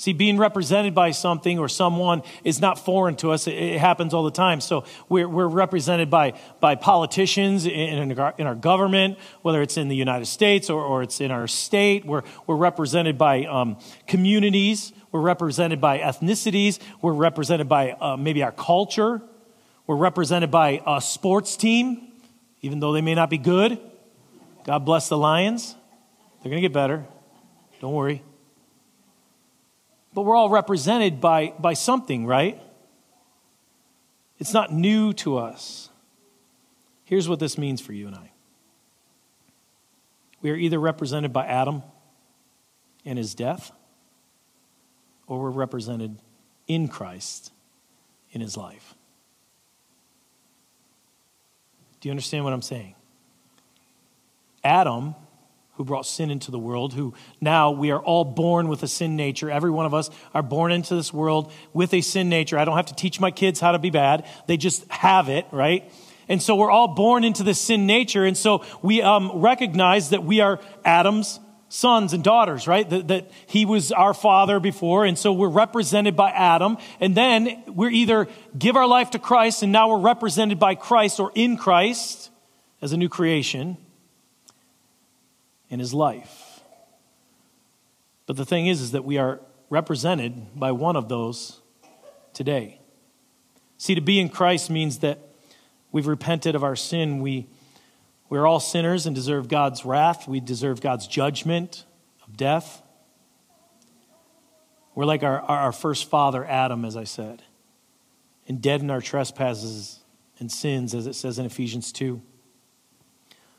See, 0.00 0.12
being 0.12 0.38
represented 0.38 0.94
by 0.94 1.10
something 1.10 1.58
or 1.58 1.68
someone 1.68 2.22
is 2.44 2.60
not 2.60 2.78
foreign 2.78 3.16
to 3.16 3.32
us. 3.32 3.48
It, 3.48 3.78
happens 3.80 4.14
all 4.14 4.22
the 4.22 4.30
time. 4.30 4.60
So 4.60 4.84
we're, 5.08 5.28
we're 5.28 5.48
represented 5.48 6.08
by, 6.08 6.34
by 6.60 6.76
politicians 6.76 7.66
in, 7.66 7.72
in, 7.72 8.18
our, 8.18 8.32
in 8.38 8.46
our 8.46 8.54
government, 8.54 9.18
whether 9.42 9.60
it's 9.60 9.76
in 9.76 9.88
the 9.88 9.96
United 9.96 10.26
States 10.26 10.70
or, 10.70 10.80
or 10.80 11.02
it's 11.02 11.20
in 11.20 11.32
our 11.32 11.48
state. 11.48 12.04
We're, 12.04 12.22
we're 12.46 12.54
represented 12.54 13.18
by 13.18 13.44
um, 13.46 13.76
communities. 14.06 14.92
We're 15.10 15.20
represented 15.20 15.80
by 15.80 15.98
ethnicities. 15.98 16.78
We're 17.02 17.12
represented 17.12 17.68
by 17.68 17.90
uh, 17.90 18.16
maybe 18.16 18.44
our 18.44 18.52
culture. 18.52 19.20
We're 19.88 19.96
represented 19.96 20.52
by 20.52 20.80
a 20.86 21.00
sports 21.00 21.56
team, 21.56 22.07
even 22.62 22.80
though 22.80 22.92
they 22.92 23.00
may 23.00 23.14
not 23.14 23.30
be 23.30 23.38
good. 23.38 23.78
God 24.64 24.80
bless 24.80 25.08
the 25.08 25.18
Lions. 25.18 25.74
They're 26.42 26.50
going 26.50 26.62
to 26.62 26.68
get 26.68 26.72
better. 26.72 27.06
Don't 27.80 27.94
worry. 27.94 28.22
But 30.12 30.22
we're 30.22 30.36
all 30.36 30.50
represented 30.50 31.20
by, 31.20 31.54
by 31.58 31.74
something, 31.74 32.26
right? 32.26 32.60
It's 34.38 34.52
not 34.52 34.72
new 34.72 35.12
to 35.14 35.38
us. 35.38 35.90
Here's 37.04 37.28
what 37.28 37.40
this 37.40 37.56
means 37.58 37.80
for 37.80 37.92
you 37.92 38.06
and 38.06 38.16
I 38.16 38.32
we 40.40 40.50
are 40.50 40.56
either 40.56 40.78
represented 40.78 41.32
by 41.32 41.46
Adam 41.46 41.82
and 43.04 43.18
his 43.18 43.34
death, 43.34 43.72
or 45.26 45.40
we're 45.40 45.50
represented 45.50 46.18
in 46.68 46.86
Christ 46.86 47.52
in 48.30 48.40
his 48.40 48.56
life. 48.56 48.94
Do 52.00 52.08
you 52.08 52.12
understand 52.12 52.44
what 52.44 52.52
I'm 52.52 52.62
saying? 52.62 52.94
Adam, 54.62 55.14
who 55.74 55.84
brought 55.84 56.06
sin 56.06 56.30
into 56.30 56.50
the 56.50 56.58
world, 56.58 56.92
who 56.92 57.14
now 57.40 57.70
we 57.70 57.92
are 57.92 58.00
all 58.00 58.24
born 58.24 58.68
with 58.68 58.82
a 58.82 58.88
sin 58.88 59.14
nature. 59.14 59.48
Every 59.48 59.70
one 59.70 59.86
of 59.86 59.94
us 59.94 60.10
are 60.34 60.42
born 60.42 60.72
into 60.72 60.96
this 60.96 61.12
world 61.12 61.52
with 61.72 61.94
a 61.94 62.00
sin 62.00 62.28
nature. 62.28 62.58
I 62.58 62.64
don't 62.64 62.76
have 62.76 62.86
to 62.86 62.96
teach 62.96 63.20
my 63.20 63.30
kids 63.30 63.60
how 63.60 63.72
to 63.72 63.78
be 63.78 63.90
bad, 63.90 64.26
they 64.46 64.56
just 64.56 64.86
have 64.90 65.28
it, 65.28 65.46
right? 65.52 65.90
And 66.28 66.42
so 66.42 66.56
we're 66.56 66.70
all 66.70 66.88
born 66.88 67.24
into 67.24 67.42
this 67.42 67.60
sin 67.60 67.86
nature. 67.86 68.24
And 68.24 68.36
so 68.36 68.64
we 68.82 69.00
um, 69.00 69.30
recognize 69.36 70.10
that 70.10 70.24
we 70.24 70.40
are 70.40 70.60
Adam's 70.84 71.40
sons 71.68 72.12
and 72.12 72.24
daughters, 72.24 72.66
right? 72.66 72.88
That, 72.88 73.08
that, 73.08 73.30
he 73.46 73.64
was 73.64 73.92
our 73.92 74.14
father 74.14 74.58
before, 74.58 75.04
and 75.04 75.18
so 75.18 75.32
we're 75.32 75.48
represented 75.48 76.16
by 76.16 76.30
Adam. 76.30 76.78
And 77.00 77.14
then 77.14 77.62
we're 77.66 77.90
either 77.90 78.28
give 78.58 78.76
our 78.76 78.86
life 78.86 79.10
to 79.10 79.18
Christ, 79.18 79.62
and 79.62 79.72
now 79.72 79.90
we're 79.90 79.98
represented 79.98 80.58
by 80.58 80.74
Christ 80.74 81.20
or 81.20 81.30
in 81.34 81.56
Christ 81.56 82.30
as 82.80 82.92
a 82.92 82.96
new 82.96 83.08
creation 83.08 83.76
in 85.68 85.78
his 85.78 85.92
life. 85.92 86.60
But 88.26 88.36
the 88.36 88.46
thing 88.46 88.66
is, 88.66 88.80
is 88.80 88.92
that 88.92 89.04
we 89.04 89.18
are 89.18 89.40
represented 89.70 90.58
by 90.58 90.72
one 90.72 90.96
of 90.96 91.08
those 91.08 91.60
today. 92.32 92.80
See, 93.76 93.94
to 93.94 94.00
be 94.00 94.18
in 94.18 94.28
Christ 94.28 94.70
means 94.70 94.98
that 94.98 95.18
we've 95.92 96.06
repented 96.06 96.54
of 96.54 96.64
our 96.64 96.76
sin. 96.76 97.20
We 97.20 97.46
we're 98.28 98.46
all 98.46 98.60
sinners 98.60 99.06
and 99.06 99.14
deserve 99.14 99.48
God's 99.48 99.84
wrath. 99.84 100.28
We 100.28 100.40
deserve 100.40 100.80
God's 100.80 101.06
judgment 101.06 101.84
of 102.26 102.36
death. 102.36 102.82
We're 104.94 105.06
like 105.06 105.22
our, 105.22 105.40
our 105.40 105.72
first 105.72 106.10
father, 106.10 106.44
Adam, 106.44 106.84
as 106.84 106.96
I 106.96 107.04
said, 107.04 107.42
and 108.46 108.60
dead 108.60 108.80
in 108.80 108.90
our 108.90 109.00
trespasses 109.00 110.00
and 110.38 110.50
sins, 110.50 110.94
as 110.94 111.06
it 111.06 111.14
says 111.14 111.38
in 111.38 111.46
Ephesians 111.46 111.92
2. 111.92 112.20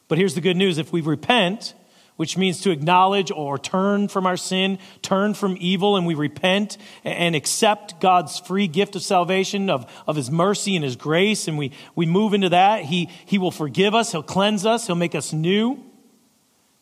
But 0.08 0.18
here's 0.18 0.36
the 0.36 0.42
good 0.42 0.58
news 0.58 0.78
if 0.78 0.92
we 0.92 1.02
repent, 1.02 1.74
which 2.20 2.36
means 2.36 2.60
to 2.60 2.70
acknowledge 2.70 3.32
or 3.32 3.58
turn 3.58 4.10
from 4.10 4.26
our 4.26 4.36
sin, 4.36 4.78
turn 5.02 5.34
from 5.34 5.56
evil, 5.58 5.96
and 5.96 6.06
we 6.06 6.16
repent 6.16 6.78
and 7.06 7.34
accept 7.34 8.02
God's 8.02 8.40
free 8.40 8.68
gift 8.68 8.98
of 8.98 9.02
salvation, 9.02 9.70
of, 9.70 9.90
of 10.06 10.18
His 10.18 10.30
mercy 10.30 10.76
and 10.76 10.84
His 10.84 10.98
grace, 10.98 11.48
and 11.48 11.58
we, 11.58 11.72
we 11.96 12.06
move 12.06 12.34
into 12.34 12.50
that. 12.50 12.84
He, 12.84 13.10
he 13.26 13.38
will 13.38 13.52
forgive 13.52 13.96
us, 13.96 14.12
He'll 14.12 14.22
cleanse 14.22 14.66
us, 14.66 14.86
He'll 14.86 14.98
make 14.98 15.16
us 15.16 15.32
new, 15.32 15.82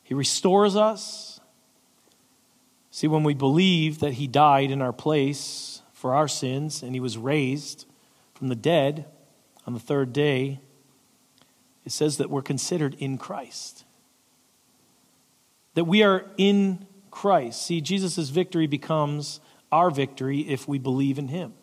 He 0.02 0.16
restores 0.16 0.76
us. 0.76 1.40
See, 2.90 3.06
when 3.06 3.24
we 3.24 3.36
believe 3.36 4.00
that 4.00 4.14
He 4.14 4.26
died 4.26 4.72
in 4.72 4.82
our 4.82 4.92
place 4.92 5.84
for 5.94 6.16
our 6.16 6.28
sins 6.28 6.82
and 6.82 6.96
He 6.96 7.00
was 7.00 7.16
raised 7.16 7.86
from 8.34 8.48
the 8.48 8.56
dead 8.56 9.06
on 9.68 9.76
the 9.76 9.80
third 9.80 10.14
day, 10.14 10.62
it 11.86 11.92
says 11.92 12.18
that 12.18 12.32
we're 12.32 12.42
considered 12.42 12.96
in 12.98 13.20
Christ 13.20 13.84
that 15.78 15.86
we 15.86 16.02
are 16.02 16.26
in 16.38 16.88
Christ. 17.12 17.68
See, 17.68 17.82
Jesus' 17.82 18.30
victory 18.30 18.66
becomes 18.66 19.40
our 19.72 19.92
victory 19.92 20.40
if 20.40 20.68
we 20.68 20.80
believe 20.80 21.20
in 21.20 21.28
him. 21.28 21.54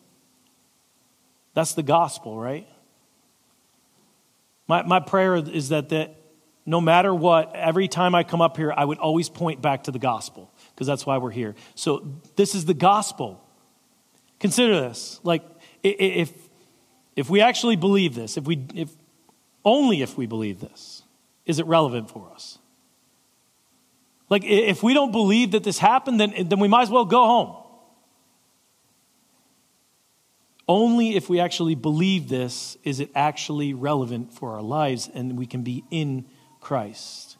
That's 1.53 1.73
the 1.73 1.83
gospel, 1.83 2.39
right? 2.39 2.65
My, 4.69 4.83
my 4.83 5.01
prayer 5.01 5.35
is 5.35 5.67
that, 5.67 5.89
that 5.89 6.15
no 6.65 6.79
matter 6.79 7.13
what, 7.13 7.53
every 7.57 7.89
time 7.89 8.15
I 8.15 8.23
come 8.23 8.41
up 8.41 8.55
here, 8.55 8.71
I 8.71 8.85
would 8.85 8.99
always 8.99 9.27
point 9.27 9.61
back 9.61 9.83
to 9.83 9.91
the 9.91 9.99
gospel 9.99 10.49
because 10.69 10.87
that's 10.87 11.05
why 11.05 11.17
we're 11.17 11.31
here. 11.31 11.53
So 11.75 12.21
this 12.37 12.55
is 12.55 12.63
the 12.63 12.73
gospel. 12.73 13.45
Consider 14.39 14.79
this. 14.79 15.19
Like, 15.23 15.43
if, 15.83 16.31
if 17.17 17.29
we 17.29 17.41
actually 17.41 17.75
believe 17.75 18.15
this, 18.15 18.37
if 18.37 18.45
we, 18.45 18.65
if, 18.75 18.95
only 19.65 20.01
if 20.01 20.17
we 20.17 20.25
believe 20.25 20.61
this, 20.61 21.03
is 21.45 21.59
it 21.59 21.65
relevant 21.65 22.09
for 22.09 22.31
us? 22.33 22.59
Like, 24.29 24.43
if 24.43 24.81
we 24.81 24.93
don't 24.93 25.11
believe 25.11 25.51
that 25.51 25.63
this 25.63 25.77
happened, 25.77 26.19
then, 26.19 26.33
then 26.49 26.59
we 26.59 26.67
might 26.67 26.83
as 26.83 26.89
well 26.89 27.05
go 27.05 27.25
home. 27.25 27.55
Only 30.67 31.15
if 31.15 31.29
we 31.29 31.39
actually 31.39 31.75
believe 31.75 32.27
this 32.27 32.75
is 32.83 32.99
it 32.99 33.11
actually 33.13 33.73
relevant 33.73 34.33
for 34.33 34.53
our 34.53 34.63
lives 34.63 35.09
and 35.13 35.37
we 35.37 35.45
can 35.45 35.61
be 35.61 35.83
in 35.91 36.25
Christ. 36.59 37.37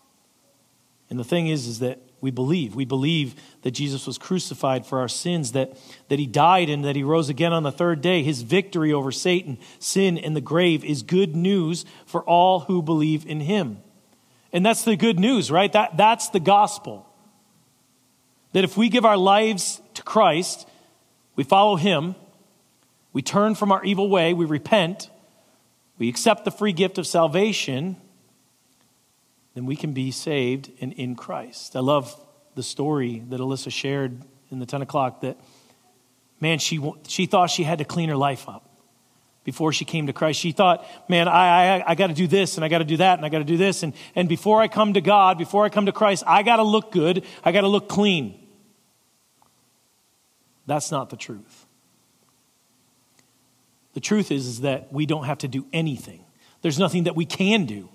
And 1.10 1.20
the 1.20 1.24
thing 1.24 1.48
is, 1.48 1.65
is 1.65 1.80
that 1.80 2.00
we 2.22 2.30
believe. 2.32 2.75
We 2.75 2.86
believe 2.86 3.36
that 3.63 3.72
Jesus 3.72 4.06
was 4.06 4.18
crucified 4.18 4.86
for 4.86 5.00
our 5.00 5.08
sins, 5.08 5.51
that, 5.54 5.77
that 6.10 6.20
he 6.20 6.27
died 6.27 6.70
and 6.70 6.86
that 6.86 6.96
he 6.96 7.04
rose 7.04 7.30
again 7.30 7.54
on 7.54 7.63
the 7.63 7.72
third 7.72 8.01
day. 8.01 8.24
His 8.24 8.42
victory 8.42 8.94
over 8.94 9.12
Satan, 9.12 9.58
sin, 9.80 10.18
and 10.18 10.36
the 10.36 10.42
grave 10.42 10.84
is 10.84 11.04
good 11.04 11.36
news 11.36 11.86
for 12.06 12.24
all 12.24 12.62
who 12.62 12.82
believe 12.82 13.25
in 13.25 13.42
him. 13.42 13.80
And 14.55 14.65
that's 14.65 14.85
the 14.85 14.95
good 14.95 15.19
news, 15.19 15.51
right? 15.51 15.69
That, 15.74 15.97
that's 15.97 16.29
the 16.29 16.39
gospel. 16.39 17.05
That 18.53 18.63
if 18.63 18.77
we 18.77 18.88
give 18.88 19.03
our 19.03 19.17
lives 19.17 19.81
to 19.95 20.01
Christ, 20.01 20.65
we 21.35 21.43
follow 21.43 21.75
him, 21.75 22.15
we 23.12 23.21
turn 23.21 23.55
from 23.55 23.74
our 23.74 23.83
evil 23.83 24.09
way, 24.09 24.33
we 24.33 24.45
repent, 24.45 25.09
we 25.97 26.07
accept 26.07 26.45
the 26.45 26.51
free 26.51 26.71
gift 26.71 26.97
of 26.97 27.05
salvation, 27.05 27.97
then 29.55 29.65
we 29.65 29.75
can 29.75 29.91
be 29.91 30.09
saved 30.09 30.71
and 30.79 30.93
in 30.93 31.15
Christ. 31.15 31.75
I 31.75 31.81
love 31.81 32.17
the 32.55 32.63
story 32.63 33.24
that 33.27 33.41
Alyssa 33.41 33.74
shared 33.74 34.21
in 34.51 34.59
the 34.59 34.65
10 34.65 34.81
o'clock 34.81 35.19
that, 35.19 35.38
man, 36.39 36.59
she, 36.59 36.79
she 37.09 37.25
thought 37.25 37.50
she 37.50 37.63
had 37.63 37.79
to 37.79 37.85
clean 37.85 38.07
her 38.07 38.15
life 38.15 38.47
up 38.47 38.75
before 39.45 39.71
she 39.71 39.85
came 39.85 40.07
to 40.07 40.13
Christ. 40.13 40.39
She 40.39 40.51
thought, 40.51 40.85
man, 41.07 41.29
I, 41.29 41.77
I, 41.77 41.91
I 41.91 41.95
got 41.95 42.07
to 42.07 42.13
do 42.13 42.27
this 42.27 42.57
and 42.57 42.65
I 42.65 42.67
got 42.67 42.79
to 42.79 42.83
do 42.83 42.97
that 42.97 43.17
and 43.17 43.25
I 43.25 43.29
got 43.29 43.37
to 43.37 43.45
do 43.45 43.55
this. 43.55 43.83
And, 43.83 43.93
and 44.15 44.27
before 44.27 44.59
I 44.59 44.67
come 44.67 44.93
to 44.93 45.01
God, 45.01 45.37
before 45.37 45.63
I 45.63 45.69
come 45.69 45.85
to 45.85 45.93
Christ, 45.93 46.23
I 46.27 46.43
got 46.43 46.57
to 46.57 46.63
look 46.63 46.91
good. 46.91 47.23
I 47.43 47.53
got 47.53 47.61
to 47.61 47.69
look 47.69 47.87
clean. 47.87 48.37
That's 50.65 50.91
not 50.91 51.09
the 51.11 51.15
truth. 51.15 51.65
The 53.93 53.99
truth 54.01 54.31
is, 54.31 54.47
is 54.47 54.61
that 54.61 54.91
we 54.91 55.05
don't 55.05 55.23
have 55.23 55.37
to 55.39 55.47
do 55.47 55.65
anything. 55.71 56.25
There's 56.61 56.79
nothing 56.79 57.03
that 57.03 57.15
we 57.15 57.25
can 57.25 57.65
do 57.65 57.87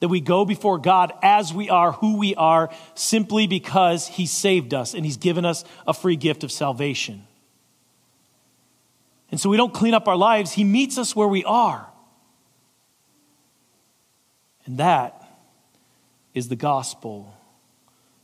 that 0.00 0.08
we 0.08 0.20
go 0.20 0.44
before 0.44 0.76
God 0.76 1.12
as 1.22 1.54
we 1.54 1.70
are, 1.70 1.92
who 1.92 2.18
we 2.18 2.34
are, 2.34 2.68
simply 2.94 3.46
because 3.46 4.06
He 4.08 4.26
saved 4.26 4.74
us 4.74 4.92
and 4.92 5.04
He's 5.04 5.16
given 5.16 5.44
us 5.44 5.64
a 5.86 5.94
free 5.94 6.16
gift 6.16 6.44
of 6.44 6.52
salvation. 6.52 7.26
And 9.30 9.40
so 9.40 9.50
we 9.50 9.56
don't 9.56 9.74
clean 9.74 9.94
up 9.94 10.08
our 10.08 10.16
lives, 10.16 10.52
He 10.52 10.64
meets 10.64 10.98
us 10.98 11.16
where 11.16 11.28
we 11.28 11.44
are. 11.44 11.86
And 14.64 14.78
that 14.78 15.26
is 16.34 16.48
the 16.48 16.56
gospel. 16.56 17.32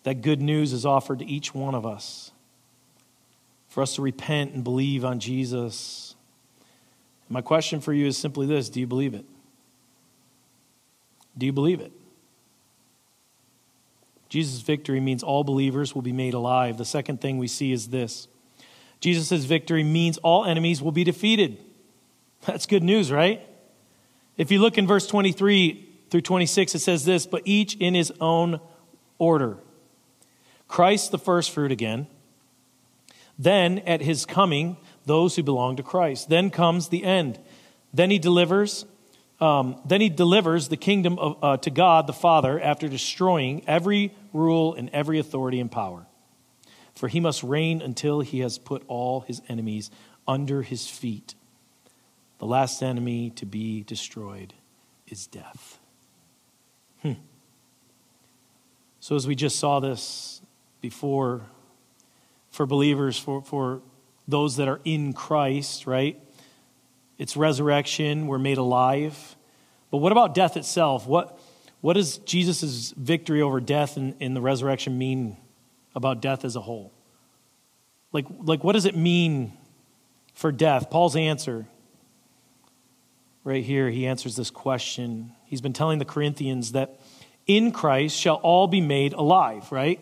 That 0.04 0.21
good 0.21 0.42
news 0.42 0.73
is 0.73 0.85
offered 0.85 1.21
to 1.21 1.25
each 1.25 1.54
one 1.54 1.75
of 1.75 1.87
us 1.87 2.32
for 3.68 3.82
us 3.82 3.94
to 3.94 4.02
repent 4.02 4.52
and 4.52 4.62
believe 4.62 5.04
on 5.04 5.18
Jesus. 5.18 6.14
my 7.28 7.40
question 7.40 7.80
for 7.80 7.94
you 7.94 8.06
is 8.06 8.18
simply 8.18 8.47
this 8.47 8.68
Do 8.68 8.80
you 8.80 8.87
believe 8.87 9.14
it? 9.14 9.25
Do 11.38 11.47
you 11.47 11.52
believe 11.52 11.80
it? 11.80 11.92
Jesus' 14.28 14.61
victory 14.61 15.00
means 15.00 15.23
all 15.23 15.44
believers 15.44 15.94
will 15.94 16.02
be 16.02 16.12
made 16.12 16.35
alive. 16.35 16.76
The 16.76 16.85
second 16.85 17.21
thing 17.21 17.38
we 17.38 17.49
see 17.49 17.73
is 17.73 17.88
this 17.88 18.28
Jesus' 19.02 19.44
victory 19.44 19.82
means 19.82 20.16
all 20.18 20.44
enemies 20.44 20.80
will 20.80 20.92
be 20.92 21.04
defeated. 21.04 21.59
That's 22.47 22.66
good 22.66 22.85
news, 22.85 23.11
right? 23.11 23.44
If 24.37 24.50
you 24.50 24.61
look 24.61 24.78
in 24.78 24.87
verse 24.87 25.06
23 25.06 25.88
through 26.09 26.21
26, 26.21 26.76
it 26.76 26.78
says 26.78 27.04
this, 27.04 27.26
but 27.26 27.42
each 27.44 27.75
in 27.76 27.94
his 27.94 28.12
own 28.21 28.61
order. 29.18 29.59
Christ 30.68 31.11
the 31.11 31.18
first 31.18 31.50
fruit 31.50 31.73
again. 31.73 32.06
Then 33.38 33.80
at 33.80 34.00
his 34.00 34.25
coming, 34.25 34.76
those 35.04 35.35
who 35.37 35.42
belong 35.42 35.76
to 35.76 35.82
Christ. 35.82 36.28
Then 36.28 36.50
comes 36.50 36.88
the 36.88 37.02
end. 37.02 37.40
Then 37.92 38.11
he 38.11 38.18
delivers 38.18 38.87
um, 39.40 39.80
then 39.85 40.00
he 40.00 40.09
delivers 40.09 40.68
the 40.68 40.76
kingdom 40.76 41.18
of, 41.18 41.37
uh, 41.42 41.56
to 41.56 41.71
God 41.71 42.06
the 42.06 42.12
Father 42.12 42.61
after 42.61 42.87
destroying 42.87 43.65
every 43.67 44.15
rule 44.32 44.75
and 44.75 44.88
every 44.91 45.19
authority 45.19 45.58
and 45.58 45.69
power. 45.69 46.06
For 47.02 47.08
he 47.08 47.19
must 47.19 47.43
reign 47.43 47.82
until 47.82 48.21
he 48.21 48.38
has 48.43 48.58
put 48.58 48.84
all 48.86 49.23
his 49.23 49.43
enemies 49.49 49.91
under 50.28 50.62
his 50.62 50.86
feet. 50.86 51.34
The 52.38 52.47
last 52.47 52.80
enemy 52.80 53.30
to 53.30 53.45
be 53.45 53.82
destroyed 53.82 54.54
is 55.08 55.26
death. 55.26 55.80
Hmm. 57.00 57.15
So, 59.00 59.17
as 59.17 59.26
we 59.26 59.34
just 59.34 59.58
saw 59.58 59.80
this 59.80 60.43
before, 60.80 61.41
for 62.52 62.67
believers, 62.67 63.19
for, 63.19 63.43
for 63.43 63.82
those 64.28 64.54
that 64.58 64.69
are 64.69 64.80
in 64.84 65.12
Christ, 65.12 65.88
right? 65.88 66.21
It's 67.19 67.36
resurrection. 67.36 68.28
We're 68.28 68.38
made 68.38 68.58
alive. 68.58 69.34
But 69.91 69.97
what 69.97 70.12
about 70.12 70.36
death 70.36 70.56
itself? 70.56 71.08
What, 71.08 71.36
what 71.80 71.95
does 71.95 72.19
Jesus' 72.19 72.93
victory 72.97 73.43
over 73.43 73.60
death 73.60 73.97
in, 73.97 74.15
in 74.21 74.34
the 74.34 74.41
resurrection 74.41 74.97
mean 74.99 75.36
about 75.95 76.21
death 76.21 76.45
as 76.45 76.57
a 76.57 76.61
whole? 76.61 76.93
Like, 78.13 78.26
like, 78.41 78.63
what 78.63 78.73
does 78.73 78.85
it 78.85 78.97
mean 78.97 79.52
for 80.35 80.52
death? 80.52 80.91
Paul's 80.91 81.17
answer, 81.17 81.67
right 83.45 83.65
here, 83.65 83.91
he 83.91 84.07
answers 84.07 84.37
this 84.37 84.50
question. 84.50 85.33
He's 85.47 85.61
been 85.61 85.73
telling 85.73 85.99
the 85.99 86.05
Corinthians 86.05 86.73
that 86.73 87.00
in 87.47 87.73
Christ 87.73 88.17
shall 88.17 88.37
all 88.37 88.67
be 88.67 88.81
made 88.81 89.13
alive, 89.13 89.71
right? 89.73 90.00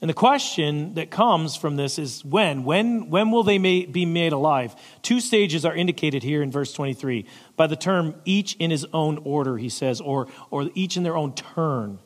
And 0.00 0.10
the 0.10 0.14
question 0.14 0.94
that 0.94 1.10
comes 1.10 1.56
from 1.56 1.76
this 1.76 1.98
is 1.98 2.24
when? 2.24 2.64
When, 2.64 3.08
when 3.08 3.30
will 3.30 3.42
they 3.42 3.58
may, 3.58 3.86
be 3.86 4.04
made 4.04 4.32
alive? 4.32 4.76
Two 5.00 5.20
stages 5.20 5.64
are 5.64 5.74
indicated 5.74 6.22
here 6.22 6.42
in 6.42 6.50
verse 6.50 6.72
23 6.72 7.24
by 7.56 7.66
the 7.66 7.76
term 7.76 8.14
each 8.24 8.54
in 8.56 8.70
his 8.70 8.84
own 8.92 9.18
order, 9.24 9.56
he 9.56 9.70
says, 9.70 10.00
or, 10.00 10.28
or 10.50 10.70
each 10.74 10.96
in 10.98 11.02
their 11.02 11.16
own 11.16 11.34
turn. 11.34 11.98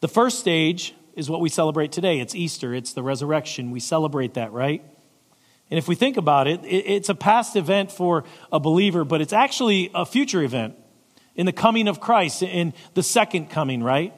The 0.00 0.08
first 0.08 0.38
stage 0.38 0.94
is 1.18 1.28
what 1.28 1.40
we 1.40 1.48
celebrate 1.48 1.90
today. 1.90 2.20
It's 2.20 2.34
Easter, 2.34 2.72
it's 2.72 2.92
the 2.92 3.02
resurrection. 3.02 3.72
We 3.72 3.80
celebrate 3.80 4.34
that, 4.34 4.52
right? 4.52 4.82
And 5.68 5.76
if 5.76 5.88
we 5.88 5.96
think 5.96 6.16
about 6.16 6.46
it, 6.46 6.60
it's 6.64 7.08
a 7.08 7.14
past 7.14 7.56
event 7.56 7.90
for 7.90 8.24
a 8.52 8.60
believer, 8.60 9.04
but 9.04 9.20
it's 9.20 9.32
actually 9.32 9.90
a 9.94 10.06
future 10.06 10.42
event 10.42 10.76
in 11.34 11.44
the 11.44 11.52
coming 11.52 11.88
of 11.88 12.00
Christ, 12.00 12.42
in 12.42 12.72
the 12.94 13.02
second 13.02 13.50
coming, 13.50 13.82
right? 13.82 14.14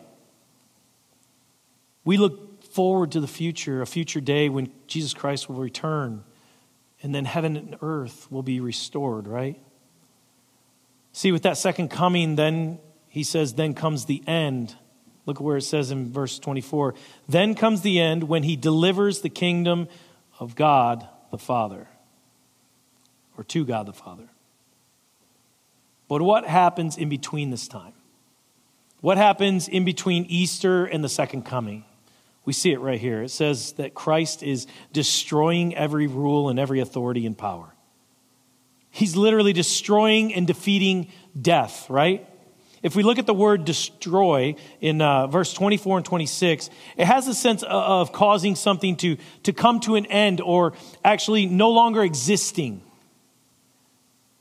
We 2.05 2.19
look 2.19 2.65
forward 2.65 3.13
to 3.13 3.21
the 3.21 3.27
future, 3.27 3.81
a 3.81 3.87
future 3.87 4.21
day 4.21 4.49
when 4.49 4.71
Jesus 4.87 5.15
Christ 5.15 5.49
will 5.49 5.57
return 5.57 6.23
and 7.03 7.15
then 7.15 7.25
heaven 7.25 7.57
and 7.57 7.77
earth 7.81 8.31
will 8.31 8.43
be 8.43 8.61
restored, 8.61 9.27
right? 9.27 9.59
See, 11.13 11.33
with 11.33 11.43
that 11.43 11.57
second 11.57 11.89
coming, 11.89 12.37
then 12.37 12.79
he 13.09 13.25
says, 13.25 13.55
then 13.55 13.73
comes 13.75 14.05
the 14.05 14.23
end. 14.27 14.77
Look 15.27 15.41
where 15.41 15.57
it 15.57 15.63
says 15.63 15.91
in 15.91 16.13
verse 16.13 16.39
24. 16.39 16.95
Then 17.29 17.55
comes 17.55 17.83
the 17.83 18.01
end 18.01 18.25
when 18.25 18.43
he 18.43 18.57
delivers 18.57 19.21
the 19.21 19.29
kingdom 19.29 19.89
of 20.39 20.55
God 20.55 21.07
the 21.31 21.39
Father, 21.39 21.87
or 23.39 23.45
to 23.45 23.65
God 23.65 23.87
the 23.87 23.93
Father. 23.93 24.29
But 26.09 26.23
what 26.23 26.45
happens 26.45 26.97
in 26.97 27.09
between 27.09 27.51
this 27.51 27.69
time? 27.69 27.93
What 29.01 29.17
happens 29.17 29.69
in 29.69 29.85
between 29.85 30.25
Easter 30.25 30.85
and 30.85 31.05
the 31.05 31.09
second 31.09 31.45
coming? 31.45 31.85
We 32.45 32.53
see 32.53 32.73
it 32.73 32.81
right 32.81 32.99
here. 32.99 33.23
It 33.23 33.31
says 33.31 33.73
that 33.75 33.95
Christ 33.95 34.43
is 34.43 34.67
destroying 34.93 35.77
every 35.77 36.07
rule 36.07 36.49
and 36.49 36.59
every 36.59 36.81
authority 36.81 37.27
and 37.27 37.37
power. 37.37 37.75
He's 38.91 39.15
literally 39.15 39.53
destroying 39.53 40.35
and 40.35 40.47
defeating 40.47 41.13
death, 41.41 41.89
right? 41.89 42.27
If 42.83 42.97
we 42.97 43.03
look 43.03 43.19
at 43.19 43.27
the 43.27 43.35
word 43.35 43.67
destroy 43.67 44.55
in 44.81 45.03
uh, 45.03 45.27
verse 45.27 45.53
24 45.53 45.99
and 45.99 46.07
26, 46.07 46.71
it 46.97 47.05
has 47.05 47.29
a 47.29 47.35
sense 47.35 47.63
of 47.63 48.13
causing 48.13 48.57
something 48.57 48.97
to, 48.99 49.19
to 49.43 49.53
come 49.53 49.81
to 49.81 49.97
an 49.97 50.07
end 50.07 50.41
or 50.41 50.73
actually 51.05 51.47
no 51.47 51.71
longer 51.71 52.03
existing. 52.03 52.83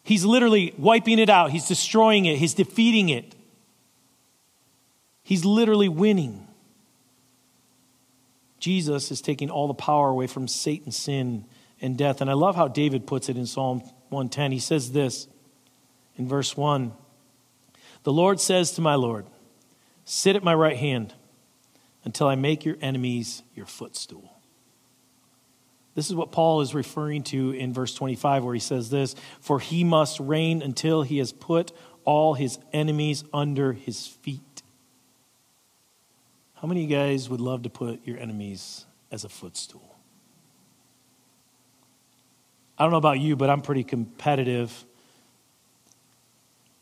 He's 0.03 0.23
literally 0.23 0.73
wiping 0.77 1.19
it 1.19 1.29
out, 1.29 1.51
he's 1.51 1.67
destroying 1.67 2.25
it, 2.25 2.37
he's 2.37 2.53
defeating 2.53 3.09
it. 3.09 3.35
He's 5.23 5.45
literally 5.45 5.89
winning. 5.89 6.47
Jesus 8.59 9.11
is 9.11 9.21
taking 9.21 9.51
all 9.51 9.67
the 9.67 9.75
power 9.75 10.09
away 10.09 10.27
from 10.27 10.47
Satan, 10.47 10.91
sin, 10.91 11.45
and 11.81 11.97
death. 11.97 12.21
And 12.21 12.29
I 12.29 12.33
love 12.33 12.55
how 12.55 12.67
David 12.67 13.05
puts 13.05 13.29
it 13.29 13.37
in 13.37 13.45
Psalm 13.45 13.81
110. 14.09 14.51
He 14.51 14.59
says 14.59 14.91
this 14.91 15.27
in 16.17 16.27
verse 16.27 16.57
1 16.57 16.93
The 18.09 18.13
Lord 18.13 18.39
says 18.39 18.71
to 18.71 18.81
my 18.81 18.95
Lord, 18.95 19.27
Sit 20.03 20.35
at 20.35 20.43
my 20.43 20.55
right 20.55 20.77
hand 20.77 21.13
until 22.03 22.27
I 22.27 22.33
make 22.33 22.65
your 22.65 22.75
enemies 22.81 23.43
your 23.53 23.67
footstool. 23.67 24.41
This 25.93 26.09
is 26.09 26.15
what 26.15 26.31
Paul 26.31 26.61
is 26.61 26.73
referring 26.73 27.21
to 27.25 27.51
in 27.51 27.71
verse 27.71 27.93
25, 27.93 28.43
where 28.43 28.55
he 28.55 28.59
says 28.59 28.89
this 28.89 29.15
For 29.41 29.59
he 29.59 29.83
must 29.83 30.19
reign 30.19 30.63
until 30.63 31.03
he 31.03 31.19
has 31.19 31.31
put 31.31 31.71
all 32.03 32.33
his 32.33 32.57
enemies 32.73 33.25
under 33.31 33.73
his 33.73 34.07
feet. 34.07 34.63
How 36.55 36.67
many 36.67 36.85
of 36.85 36.89
you 36.89 36.97
guys 36.97 37.29
would 37.29 37.41
love 37.41 37.61
to 37.61 37.69
put 37.69 38.07
your 38.07 38.17
enemies 38.17 38.87
as 39.11 39.23
a 39.23 39.29
footstool? 39.29 39.97
I 42.75 42.85
don't 42.85 42.91
know 42.91 42.97
about 42.97 43.19
you, 43.19 43.35
but 43.35 43.51
I'm 43.51 43.61
pretty 43.61 43.83
competitive. 43.83 44.83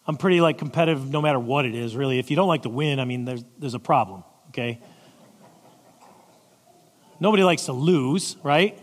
I'm 0.08 0.16
pretty 0.16 0.40
like 0.40 0.58
competitive 0.58 1.10
no 1.10 1.22
matter 1.22 1.40
what 1.40 1.66
it 1.66 1.76
is, 1.76 1.96
really. 1.96 2.18
If 2.18 2.30
you 2.30 2.36
don't 2.36 2.48
like 2.48 2.64
to 2.64 2.70
win, 2.70 3.00
I 3.00 3.06
mean, 3.06 3.26
there's, 3.26 3.44
there's 3.60 3.74
a 3.74 3.80
problem, 3.80 4.24
okay? 4.50 4.80
Nobody 7.20 7.44
likes 7.44 7.66
to 7.66 7.74
lose, 7.74 8.38
right? 8.42 8.80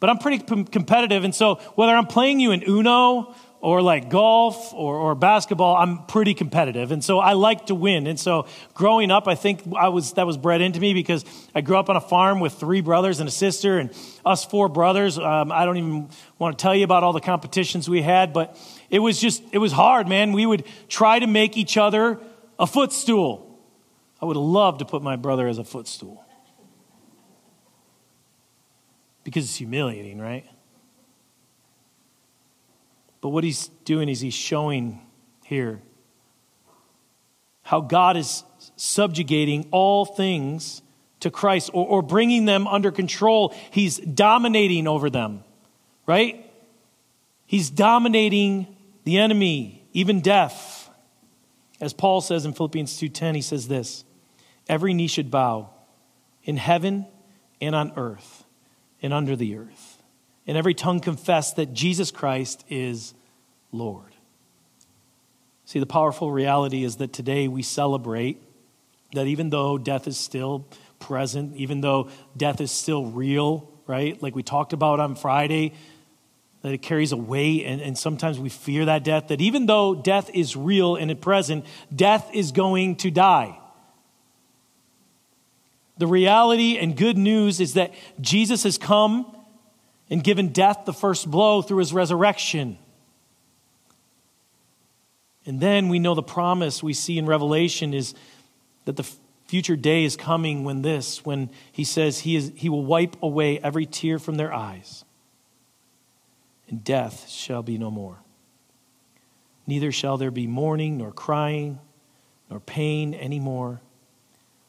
But 0.00 0.10
I'm 0.10 0.18
pretty 0.18 0.42
p- 0.42 0.64
competitive, 0.64 1.24
and 1.24 1.34
so 1.34 1.56
whether 1.74 1.92
I'm 1.94 2.06
playing 2.06 2.40
you 2.40 2.52
in 2.52 2.62
Uno 2.62 3.34
or 3.62 3.80
like 3.80 4.10
golf 4.10 4.74
or, 4.74 4.96
or 4.96 5.14
basketball, 5.14 5.76
I'm 5.76 6.04
pretty 6.06 6.34
competitive. 6.34 6.90
And 6.90 7.02
so 7.02 7.20
I 7.20 7.34
like 7.34 7.66
to 7.66 7.76
win. 7.76 8.08
And 8.08 8.18
so 8.18 8.48
growing 8.74 9.12
up, 9.12 9.28
I 9.28 9.36
think 9.36 9.62
I 9.78 9.88
was, 9.88 10.14
that 10.14 10.26
was 10.26 10.36
bred 10.36 10.60
into 10.60 10.80
me 10.80 10.94
because 10.94 11.24
I 11.54 11.60
grew 11.60 11.76
up 11.76 11.88
on 11.88 11.94
a 11.94 12.00
farm 12.00 12.40
with 12.40 12.54
three 12.54 12.80
brothers 12.80 13.20
and 13.20 13.28
a 13.28 13.32
sister 13.32 13.78
and 13.78 13.90
us 14.26 14.44
four 14.44 14.68
brothers. 14.68 15.16
Um, 15.16 15.52
I 15.52 15.64
don't 15.64 15.76
even 15.76 16.08
want 16.40 16.58
to 16.58 16.62
tell 16.62 16.74
you 16.74 16.82
about 16.82 17.04
all 17.04 17.12
the 17.12 17.20
competitions 17.20 17.88
we 17.88 18.02
had, 18.02 18.32
but 18.32 18.58
it 18.92 18.98
was 18.98 19.18
just, 19.18 19.42
it 19.52 19.58
was 19.58 19.72
hard, 19.72 20.06
man. 20.06 20.32
We 20.32 20.44
would 20.44 20.64
try 20.86 21.18
to 21.18 21.26
make 21.26 21.56
each 21.56 21.78
other 21.78 22.20
a 22.58 22.66
footstool. 22.66 23.58
I 24.20 24.26
would 24.26 24.36
love 24.36 24.78
to 24.78 24.84
put 24.84 25.02
my 25.02 25.16
brother 25.16 25.48
as 25.48 25.56
a 25.56 25.64
footstool 25.64 26.22
because 29.24 29.44
it's 29.46 29.56
humiliating, 29.56 30.20
right? 30.20 30.44
But 33.22 33.30
what 33.30 33.44
he's 33.44 33.68
doing 33.86 34.10
is 34.10 34.20
he's 34.20 34.34
showing 34.34 35.00
here 35.44 35.80
how 37.62 37.80
God 37.80 38.18
is 38.18 38.44
subjugating 38.76 39.68
all 39.70 40.04
things 40.04 40.82
to 41.20 41.30
Christ 41.30 41.70
or, 41.72 41.86
or 41.86 42.02
bringing 42.02 42.44
them 42.44 42.66
under 42.66 42.90
control. 42.90 43.54
He's 43.70 43.96
dominating 43.96 44.86
over 44.86 45.08
them, 45.08 45.44
right? 46.06 46.44
He's 47.46 47.70
dominating 47.70 48.76
the 49.04 49.18
enemy, 49.18 49.86
even 49.92 50.20
death. 50.20 50.90
As 51.80 51.92
Paul 51.92 52.20
says 52.20 52.44
in 52.44 52.52
Philippians 52.52 52.92
2:10, 52.98 53.34
he 53.34 53.42
says 53.42 53.68
this: 53.68 54.04
every 54.68 54.94
knee 54.94 55.08
should 55.08 55.30
bow 55.30 55.70
in 56.44 56.56
heaven 56.56 57.06
and 57.60 57.74
on 57.74 57.92
earth 57.96 58.44
and 59.02 59.12
under 59.12 59.36
the 59.36 59.56
earth 59.56 60.02
and 60.46 60.56
every 60.56 60.74
tongue 60.74 61.00
confess 61.00 61.52
that 61.54 61.72
Jesus 61.72 62.10
Christ 62.10 62.64
is 62.68 63.14
Lord. 63.70 64.14
See, 65.64 65.78
the 65.78 65.86
powerful 65.86 66.30
reality 66.30 66.84
is 66.84 66.96
that 66.96 67.12
today 67.12 67.48
we 67.48 67.62
celebrate 67.62 68.42
that 69.14 69.26
even 69.26 69.50
though 69.50 69.78
death 69.78 70.06
is 70.06 70.18
still 70.18 70.66
present, 70.98 71.56
even 71.56 71.80
though 71.80 72.10
death 72.36 72.60
is 72.60 72.70
still 72.70 73.06
real, 73.06 73.70
right? 73.86 74.20
Like 74.22 74.34
we 74.34 74.42
talked 74.42 74.72
about 74.72 75.00
on 75.00 75.14
Friday, 75.14 75.72
that 76.62 76.72
it 76.72 76.78
carries 76.78 77.12
a 77.12 77.16
weight, 77.16 77.64
and, 77.64 77.80
and 77.80 77.98
sometimes 77.98 78.38
we 78.38 78.48
fear 78.48 78.84
that 78.86 79.04
death, 79.04 79.28
that 79.28 79.40
even 79.40 79.66
though 79.66 79.94
death 79.94 80.30
is 80.32 80.56
real 80.56 80.96
and 80.96 81.20
present, 81.20 81.66
death 81.94 82.30
is 82.32 82.52
going 82.52 82.96
to 82.96 83.10
die. 83.10 83.58
The 85.98 86.06
reality 86.06 86.78
and 86.78 86.96
good 86.96 87.18
news 87.18 87.60
is 87.60 87.74
that 87.74 87.92
Jesus 88.20 88.62
has 88.62 88.78
come 88.78 89.36
and 90.08 90.22
given 90.22 90.48
death 90.48 90.84
the 90.84 90.92
first 90.92 91.30
blow 91.30 91.62
through 91.62 91.78
his 91.78 91.92
resurrection. 91.92 92.78
And 95.44 95.60
then 95.60 95.88
we 95.88 95.98
know 95.98 96.14
the 96.14 96.22
promise 96.22 96.82
we 96.82 96.92
see 96.92 97.18
in 97.18 97.26
Revelation 97.26 97.94
is 97.94 98.14
that 98.84 98.96
the 98.96 99.08
future 99.46 99.76
day 99.76 100.04
is 100.04 100.16
coming 100.16 100.64
when 100.64 100.82
this, 100.82 101.24
when 101.24 101.50
he 101.72 101.84
says 101.84 102.20
he, 102.20 102.36
is, 102.36 102.52
he 102.54 102.68
will 102.68 102.84
wipe 102.84 103.16
away 103.22 103.58
every 103.58 103.86
tear 103.86 104.18
from 104.18 104.36
their 104.36 104.52
eyes, 104.52 105.04
and 106.72 106.82
death 106.82 107.28
shall 107.28 107.62
be 107.62 107.76
no 107.76 107.90
more. 107.90 108.16
Neither 109.66 109.92
shall 109.92 110.16
there 110.16 110.30
be 110.30 110.46
mourning, 110.46 110.96
nor 110.96 111.12
crying, 111.12 111.78
nor 112.48 112.60
pain 112.60 113.14
anymore, 113.14 113.82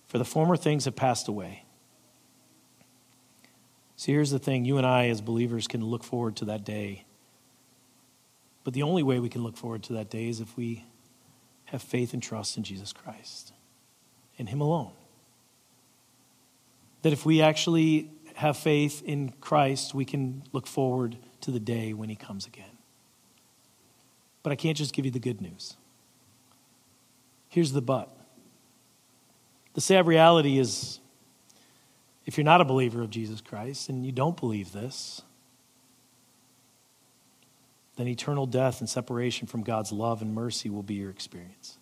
for 0.08 0.18
the 0.18 0.26
former 0.26 0.58
things 0.58 0.84
have 0.84 0.98
passed 0.98 1.30
away. 1.30 1.64
See, 3.96 4.12
here's 4.12 4.32
the 4.32 4.38
thing 4.38 4.66
you 4.66 4.78
and 4.78 4.86
I, 4.86 5.08
as 5.08 5.22
believers, 5.22 5.66
can 5.66 5.84
look 5.84 6.04
forward 6.04 6.36
to 6.36 6.46
that 6.46 6.66
day. 6.66 7.06
But 8.66 8.74
the 8.74 8.84
only 8.84 9.02
way 9.02 9.20
we 9.20 9.30
can 9.30 9.42
look 9.42 9.56
forward 9.56 9.84
to 9.84 9.94
that 9.94 10.10
day 10.10 10.28
is 10.28 10.42
if 10.42 10.58
we 10.58 10.84
have 11.66 11.82
faith 11.82 12.14
and 12.14 12.22
trust 12.22 12.58
in 12.58 12.64
Jesus 12.64 12.92
Christ, 12.92 13.54
in 14.36 14.48
Him 14.48 14.60
alone. 14.60 14.92
That 17.02 17.14
if 17.14 17.26
we 17.26 17.42
actually 17.42 18.12
have 18.36 18.58
faith 18.58 19.02
in 19.06 19.34
Christ, 19.40 19.94
we 19.94 20.04
can 20.04 20.44
look 20.52 20.68
forward 20.68 21.18
to 21.44 21.52
the 21.52 21.60
day 21.60 21.94
when 21.94 22.10
He 22.10 22.16
comes 22.16 22.46
again. 22.46 22.78
But 24.42 24.52
I 24.52 24.56
can't 24.56 24.78
just 24.78 24.94
give 24.94 25.06
you 25.06 25.12
the 25.12 25.20
good 25.20 25.42
news. 25.42 25.76
Here's 27.50 27.72
the 27.72 27.82
but. 27.82 28.16
The 29.74 29.82
sad 29.82 30.06
reality 30.06 30.60
is 30.60 31.00
if 32.26 32.38
you're 32.38 32.46
not 32.46 32.62
a 32.62 32.66
believer 32.66 33.02
of 33.02 33.10
Jesus 33.10 33.42
Christ 33.42 33.90
and 33.90 34.06
you 34.06 34.12
don't 34.12 34.40
believe 34.40 34.72
this, 34.72 35.22
then 37.96 38.08
eternal 38.08 38.46
death 38.46 38.80
and 38.80 38.90
separation 38.90 39.48
from 39.48 39.62
God's 39.62 39.92
love 39.92 40.22
and 40.22 40.34
mercy 40.34 40.70
will 40.70 40.84
be 40.84 40.96
your 40.96 41.10
experience. 41.10 41.78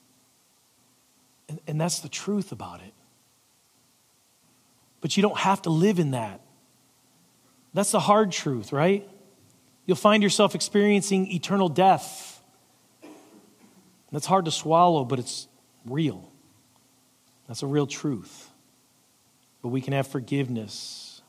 And, 1.47 1.59
and 1.67 1.81
that's 1.81 1.99
the 1.99 2.09
truth 2.09 2.51
about 2.51 2.81
it. 2.81 2.93
But 4.99 5.15
you 5.15 5.23
don't 5.23 5.37
have 5.37 5.61
to 5.63 5.69
live 5.69 5.99
in 5.99 6.11
that. 6.11 6.41
That's 7.73 7.91
the 7.91 7.99
hard 7.99 8.31
truth, 8.31 8.71
right? 8.73 9.07
You'll 9.91 9.97
find 9.97 10.23
yourself 10.23 10.55
experiencing 10.55 11.31
eternal 11.31 11.67
death. 11.67 12.41
That's 14.11 14.25
hard 14.25 14.45
to 14.45 14.51
swallow, 14.51 15.03
but 15.03 15.19
it's 15.19 15.47
real. 15.85 16.31
That's 17.47 17.61
a 17.61 17.67
real 17.67 17.87
truth 17.87 18.51
but 19.61 19.69
we 19.69 19.81
can 19.81 19.93
have 19.93 20.07
forgiveness. 20.07 21.21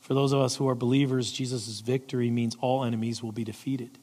For 0.00 0.14
those 0.14 0.32
of 0.32 0.40
us 0.40 0.56
who 0.56 0.68
are 0.68 0.74
believers, 0.74 1.32
Jesus' 1.32 1.80
victory 1.80 2.30
means 2.30 2.56
all 2.60 2.84
enemies 2.84 3.22
will 3.22 3.32
be 3.32 3.44
defeated. 3.44 3.98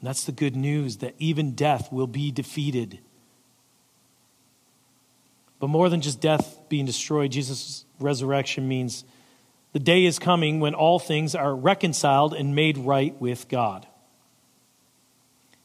And 0.00 0.08
that's 0.08 0.24
the 0.24 0.32
good 0.32 0.56
news 0.56 0.98
that 0.98 1.14
even 1.18 1.52
death 1.52 1.92
will 1.92 2.06
be 2.06 2.30
defeated. 2.30 2.98
But 5.60 5.68
more 5.68 5.88
than 5.88 6.00
just 6.00 6.20
death 6.20 6.58
being 6.68 6.84
destroyed, 6.84 7.32
Jesus' 7.32 7.84
resurrection 8.00 8.66
means 8.66 9.04
the 9.74 9.80
day 9.80 10.04
is 10.04 10.20
coming 10.20 10.60
when 10.60 10.72
all 10.72 11.00
things 11.00 11.34
are 11.34 11.54
reconciled 11.54 12.32
and 12.32 12.54
made 12.54 12.78
right 12.78 13.20
with 13.20 13.48
God. 13.48 13.86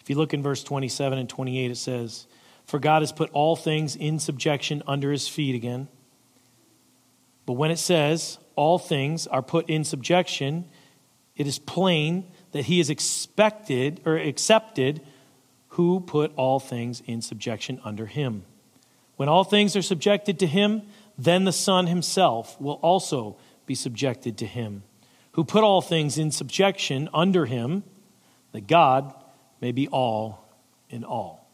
If 0.02 0.10
you 0.10 0.16
look 0.16 0.34
in 0.34 0.42
verse 0.42 0.64
27 0.64 1.20
and 1.20 1.30
28, 1.30 1.70
it 1.70 1.76
says, 1.76 2.26
For 2.66 2.80
God 2.80 3.04
has 3.04 3.12
put 3.12 3.30
all 3.34 3.56
things 3.56 3.96
in 3.96 4.18
subjection 4.18 4.82
under 4.88 5.12
his 5.12 5.28
feet 5.28 5.54
again. 5.54 5.90
But 7.46 7.54
when 7.54 7.70
it 7.70 7.78
says 7.78 8.40
all 8.56 8.80
things 8.80 9.28
are 9.28 9.44
put 9.44 9.70
in 9.70 9.84
subjection, 9.84 10.66
it 11.36 11.46
is 11.46 11.60
plain 11.60 12.26
that 12.52 12.66
he 12.66 12.80
is 12.80 12.90
expected 12.90 14.02
or 14.06 14.18
accepted 14.18 15.02
who 15.70 16.00
put 16.00 16.34
all 16.36 16.60
things 16.60 17.04
in 17.06 17.22
subjection 17.22 17.80
under 17.84 18.08
him. 18.08 18.44
When 19.18 19.30
all 19.30 19.44
things 19.44 19.76
are 19.76 19.84
subjected 19.84 20.40
to 20.40 20.48
him, 20.48 20.82
then 21.16 21.44
the 21.44 21.52
Son 21.52 21.86
himself 21.86 22.60
will 22.60 22.80
also 22.82 23.38
be 23.70 23.76
subjected 23.76 24.36
to 24.36 24.48
him, 24.48 24.82
who 25.34 25.44
put 25.44 25.64
all 25.64 25.80
things 25.80 26.18
in 26.18 26.32
subjection 26.32 27.08
under 27.14 27.46
him, 27.46 27.84
that 28.52 28.66
God 28.66 29.14
may 29.62 29.72
be 29.72 29.88
all 29.90 30.44
in 30.90 31.04
all. 31.04 31.48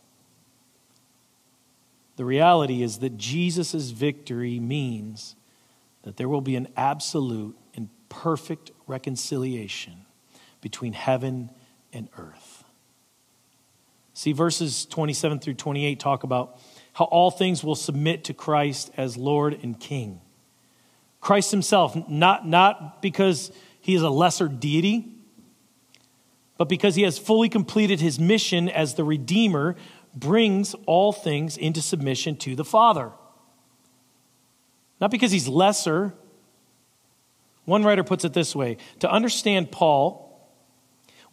The 2.16 2.24
reality 2.24 2.82
is 2.82 3.00
that 3.00 3.18
Jesus' 3.18 3.90
victory 3.90 4.62
means 4.62 5.36
that 6.04 6.16
there 6.16 6.30
will 6.30 6.40
be 6.40 6.56
an 6.56 6.70
absolute 6.78 7.58
and 7.76 7.90
perfect 8.08 8.72
reconciliation 8.88 10.06
between 10.62 10.94
heaven 10.94 11.50
and 11.92 12.08
earth. 12.18 12.64
See, 14.14 14.32
verses 14.32 14.86
27 14.86 15.40
through 15.40 15.56
28 15.56 16.00
talk 16.00 16.24
about 16.24 16.62
how 16.94 17.04
all 17.04 17.30
things 17.30 17.62
will 17.62 17.76
submit 17.76 18.24
to 18.24 18.34
Christ 18.34 18.90
as 18.96 19.18
Lord 19.18 19.60
and 19.62 19.78
King. 19.78 20.22
Christ 21.26 21.50
himself, 21.50 21.98
not, 22.08 22.48
not 22.48 23.02
because 23.02 23.52
he 23.82 23.96
is 23.96 24.04
a 24.04 24.12
lesser 24.12 24.48
deity, 24.48 25.12
but 26.56 26.70
because 26.70 26.94
he 26.94 27.02
has 27.02 27.18
fully 27.18 27.50
completed 27.50 28.00
his 28.00 28.20
mission 28.20 28.70
as 28.70 28.94
the 28.94 29.04
Redeemer, 29.04 29.76
brings 30.16 30.76
all 30.86 31.12
things 31.12 31.58
into 31.58 31.82
submission 31.82 32.38
to 32.38 32.56
the 32.56 32.64
Father. 32.64 33.12
Not 35.02 35.10
because 35.10 35.32
he's 35.32 35.48
lesser. 35.48 36.14
One 37.64 37.84
writer 37.84 38.04
puts 38.04 38.24
it 38.24 38.34
this 38.34 38.56
way 38.56 38.78
To 39.00 39.10
understand 39.10 39.72
Paul, 39.72 40.48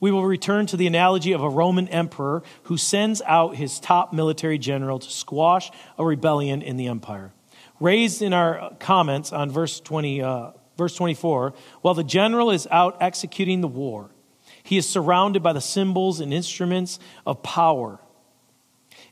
we 0.00 0.11
will 0.11 0.24
return 0.24 0.64
to 0.68 0.78
the 0.78 0.87
analogy 0.87 1.33
of 1.33 1.42
a 1.42 1.50
Roman 1.50 1.87
emperor 1.88 2.42
who 2.62 2.78
sends 2.78 3.20
out 3.26 3.57
his 3.57 3.78
top 3.78 4.14
military 4.14 4.57
general 4.57 4.98
to 4.98 5.11
squash 5.11 5.70
a 5.98 6.05
rebellion 6.07 6.62
in 6.62 6.78
the 6.78 6.87
empire. 6.87 7.35
Raised 7.83 8.23
in 8.23 8.33
our 8.33 8.75
comments 8.79 9.33
on 9.33 9.51
verse 9.51 9.81
20, 9.81 10.23
uh, 10.23 10.53
Verse 10.77 10.97
24 10.97 11.55
While 11.81 11.95
the 11.95 12.05
general 12.05 12.51
is 12.51 12.66
out 12.71 12.97
executing 13.01 13.61
the 13.61 13.68
war, 13.68 14.11
he 14.62 14.77
is 14.77 14.88
surrounded 14.88 15.42
by 15.42 15.53
the 15.53 15.61
symbols 15.61 16.21
and 16.21 16.33
instruments 16.33 16.99
of 17.27 17.42
power. 17.42 18.01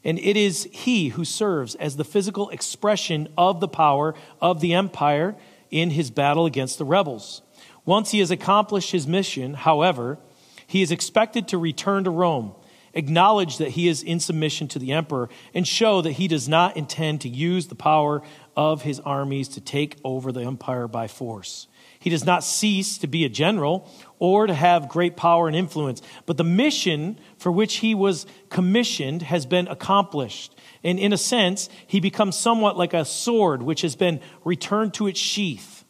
And 0.03 0.19
it 0.19 0.37
is 0.37 0.69
he 0.73 1.09
who 1.09 1.25
serves 1.25 1.75
as 1.75 1.97
the 1.97 2.05
physical 2.05 2.49
expression 2.51 3.29
of 3.37 3.61
the 3.61 3.69
power 3.69 4.15
of 4.41 4.61
the 4.61 4.73
empire 4.75 5.37
in 5.71 5.91
his 5.91 6.11
battle 6.11 6.47
against 6.47 6.79
the 6.79 6.85
rebels. 6.85 7.43
Once 7.85 8.11
he 8.11 8.21
has 8.21 8.31
accomplished 8.31 8.93
his 8.93 9.07
mission, 9.07 9.55
however, 9.55 10.19
he 10.67 10.81
is 10.81 10.91
expected 10.91 11.49
to 11.49 11.59
return 11.59 12.05
to 12.05 12.11
Rome, 12.11 12.55
acknowledge 12.95 13.59
that 13.59 13.71
he 13.71 13.89
is 13.89 14.03
in 14.03 14.21
submission 14.21 14.69
to 14.69 14.79
the 14.79 14.93
emperor, 14.93 15.29
and 15.53 15.69
show 15.69 16.01
that 16.01 16.13
he 16.13 16.29
does 16.29 16.49
not 16.49 16.77
intend 16.77 17.21
to 17.21 17.29
use 17.29 17.67
the 17.67 17.75
power 17.75 18.23
of 18.57 18.83
his 18.83 19.01
armies 19.01 19.49
to 19.49 19.61
take 19.61 19.99
over 20.05 20.33
the 20.33 20.43
empire 20.43 20.89
by 20.89 21.09
force. 21.09 21.67
He 21.99 22.11
does 22.11 22.25
not 22.25 22.43
cease 22.43 22.97
to 22.99 23.07
be 23.07 23.25
a 23.25 23.29
general 23.29 23.89
or 24.19 24.47
to 24.47 24.55
have 24.55 24.89
great 24.89 25.17
power 25.17 25.47
and 25.47 25.57
influence, 25.57 26.01
but 26.25 26.39
the 26.39 26.45
mission 26.45 27.19
for 27.37 27.53
which 27.53 27.77
he 27.77 27.95
was 27.95 28.27
commissioned 28.49 29.23
has 29.23 29.45
been 29.45 29.69
accomplished. 29.69 30.55
And 30.83 30.99
in 30.99 31.13
a 31.13 31.19
sense, 31.19 31.69
he 31.87 32.01
becomes 32.01 32.37
somewhat 32.37 32.79
like 32.79 32.95
a 32.95 33.05
sword 33.05 33.63
which 33.63 33.83
has 33.83 33.97
been 33.97 34.21
returned 34.45 34.95
to 34.95 35.07
its 35.07 35.21
sheath. 35.21 35.85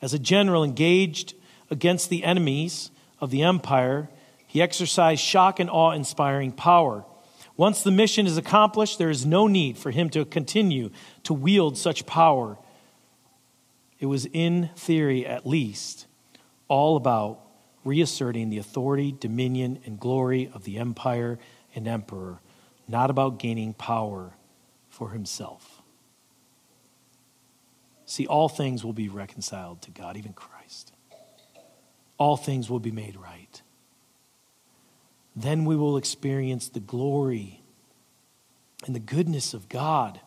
As 0.00 0.14
a 0.14 0.18
general 0.18 0.62
engaged 0.62 1.34
against 1.70 2.10
the 2.10 2.22
enemies 2.22 2.92
of 3.20 3.30
the 3.30 3.42
empire, 3.42 4.08
he 4.46 4.62
exercised 4.62 5.20
shock 5.20 5.58
and 5.58 5.68
awe 5.68 5.90
inspiring 5.90 6.52
power. 6.52 7.04
Once 7.56 7.82
the 7.82 7.90
mission 7.90 8.26
is 8.26 8.36
accomplished, 8.36 8.98
there 8.98 9.10
is 9.10 9.24
no 9.24 9.46
need 9.46 9.78
for 9.78 9.90
him 9.90 10.10
to 10.10 10.24
continue 10.24 10.90
to 11.22 11.32
wield 11.32 11.78
such 11.78 12.04
power 12.06 12.58
it 14.04 14.06
was, 14.06 14.26
in 14.34 14.68
theory 14.76 15.26
at 15.26 15.46
least, 15.46 16.06
all 16.68 16.96
about 16.96 17.40
reasserting 17.84 18.50
the 18.50 18.58
authority, 18.58 19.16
dominion, 19.18 19.80
and 19.86 19.98
glory 19.98 20.50
of 20.52 20.64
the 20.64 20.76
empire 20.76 21.38
and 21.74 21.88
emperor, 21.88 22.40
not 22.86 23.08
about 23.08 23.38
gaining 23.38 23.72
power 23.72 24.34
for 24.90 25.12
himself. 25.12 25.80
See, 28.04 28.26
all 28.26 28.50
things 28.50 28.84
will 28.84 28.92
be 28.92 29.08
reconciled 29.08 29.80
to 29.82 29.90
God, 29.90 30.18
even 30.18 30.34
Christ. 30.34 30.92
All 32.18 32.36
things 32.36 32.68
will 32.68 32.80
be 32.80 32.90
made 32.90 33.16
right. 33.16 33.43
Then 35.36 35.64
we 35.64 35.76
will 35.76 35.96
experience 35.96 36.68
the 36.68 36.80
glory 36.80 37.60
and 38.86 38.94
the 38.94 39.00
goodness 39.00 39.54
of 39.54 39.68
God 39.68 40.20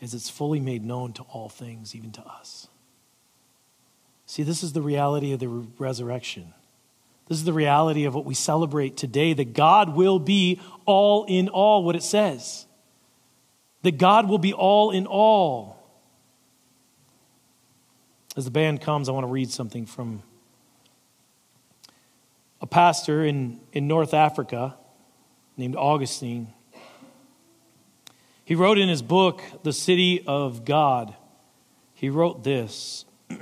as 0.00 0.14
it's 0.14 0.28
fully 0.30 0.60
made 0.60 0.84
known 0.84 1.12
to 1.14 1.22
all 1.24 1.48
things, 1.48 1.94
even 1.94 2.10
to 2.12 2.22
us. 2.22 2.68
See, 4.26 4.42
this 4.42 4.62
is 4.62 4.72
the 4.72 4.82
reality 4.82 5.32
of 5.32 5.40
the 5.40 5.48
resurrection. 5.48 6.54
This 7.28 7.38
is 7.38 7.44
the 7.44 7.52
reality 7.52 8.04
of 8.04 8.14
what 8.14 8.24
we 8.24 8.34
celebrate 8.34 8.96
today 8.96 9.32
that 9.32 9.52
God 9.52 9.96
will 9.96 10.18
be 10.18 10.60
all 10.86 11.24
in 11.24 11.48
all, 11.48 11.84
what 11.84 11.96
it 11.96 12.02
says. 12.02 12.66
That 13.82 13.98
God 13.98 14.28
will 14.28 14.38
be 14.38 14.52
all 14.52 14.90
in 14.90 15.06
all. 15.06 15.78
As 18.36 18.44
the 18.44 18.50
band 18.50 18.80
comes, 18.80 19.08
I 19.08 19.12
want 19.12 19.24
to 19.24 19.32
read 19.32 19.50
something 19.50 19.86
from 19.86 20.22
a 22.62 22.66
pastor 22.66 23.24
in, 23.24 23.60
in 23.72 23.88
North 23.88 24.14
Africa 24.14 24.76
named 25.56 25.74
Augustine. 25.76 26.52
He 28.44 28.54
wrote 28.54 28.78
in 28.78 28.88
his 28.88 29.02
book, 29.02 29.42
The 29.64 29.72
City 29.72 30.24
of 30.26 30.64
God, 30.64 31.14
he 31.92 32.08
wrote 32.08 32.44
this 32.44 33.04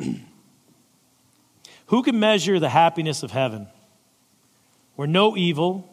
Who 1.87 2.03
can 2.03 2.19
measure 2.19 2.59
the 2.59 2.71
happiness 2.71 3.23
of 3.23 3.31
heaven, 3.31 3.69
where 4.97 5.07
no 5.07 5.37
evil 5.37 5.89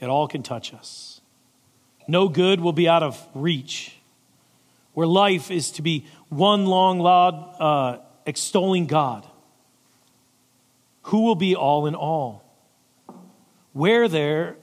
at 0.00 0.10
all 0.10 0.28
can 0.28 0.42
touch 0.42 0.74
us? 0.74 1.22
No 2.06 2.28
good 2.28 2.60
will 2.60 2.72
be 2.72 2.88
out 2.88 3.02
of 3.02 3.26
reach, 3.34 3.96
where 4.92 5.06
life 5.06 5.50
is 5.50 5.70
to 5.72 5.82
be 5.82 6.06
one 6.28 6.66
long, 6.66 7.00
loud, 7.00 7.56
uh, 7.58 7.98
extolling 8.26 8.86
God. 8.86 9.26
Who 11.04 11.22
will 11.22 11.34
be 11.36 11.56
all 11.56 11.86
in 11.86 11.94
all? 11.94 12.45
Where 13.76 14.08
there 14.08 14.56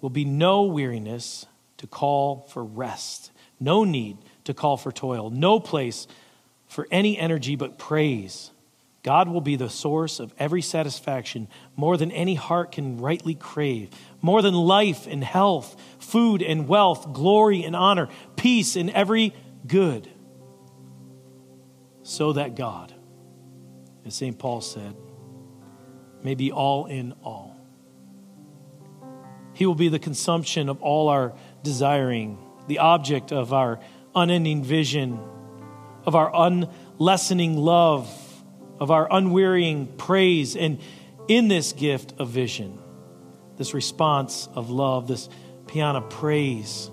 will 0.00 0.10
be 0.10 0.24
no 0.24 0.64
weariness 0.64 1.46
to 1.78 1.86
call 1.86 2.46
for 2.48 2.62
rest 2.62 3.32
no 3.60 3.84
need 3.84 4.18
to 4.44 4.54
call 4.54 4.76
for 4.76 4.92
toil, 4.92 5.30
no 5.30 5.60
place 5.60 6.06
for 6.66 6.86
any 6.90 7.18
energy 7.18 7.56
but 7.56 7.78
praise. 7.78 8.50
God 9.02 9.28
will 9.28 9.40
be 9.40 9.56
the 9.56 9.70
source 9.70 10.20
of 10.20 10.34
every 10.38 10.60
satisfaction, 10.60 11.48
more 11.76 11.96
than 11.96 12.10
any 12.10 12.34
heart 12.34 12.72
can 12.72 12.98
rightly 12.98 13.34
crave, 13.34 13.90
more 14.20 14.42
than 14.42 14.54
life 14.54 15.06
and 15.06 15.24
health, 15.24 15.80
food 15.98 16.42
and 16.42 16.68
wealth, 16.68 17.12
glory 17.12 17.64
and 17.64 17.74
honor, 17.74 18.08
peace 18.36 18.76
and 18.76 18.90
every 18.90 19.34
good. 19.66 20.08
So 22.02 22.34
that 22.34 22.54
God, 22.54 22.92
as 24.04 24.14
St. 24.14 24.38
Paul 24.38 24.60
said, 24.60 24.96
may 26.22 26.34
be 26.34 26.50
all 26.50 26.86
in 26.86 27.12
all. 27.22 27.57
He 29.58 29.66
will 29.66 29.74
be 29.74 29.88
the 29.88 29.98
consumption 29.98 30.68
of 30.68 30.80
all 30.82 31.08
our 31.08 31.32
desiring 31.64 32.38
the 32.68 32.78
object 32.78 33.32
of 33.32 33.52
our 33.52 33.80
unending 34.14 34.62
vision, 34.62 35.18
of 36.06 36.14
our 36.14 36.30
unlessening 36.32 37.56
love, 37.56 38.08
of 38.78 38.92
our 38.92 39.08
unwearying 39.10 39.88
praise. 39.96 40.54
And 40.54 40.78
in 41.26 41.48
this 41.48 41.72
gift 41.72 42.14
of 42.18 42.28
vision, 42.28 42.78
this 43.56 43.74
response 43.74 44.48
of 44.54 44.70
love, 44.70 45.08
this 45.08 45.28
piano 45.66 46.02
praise, 46.02 46.88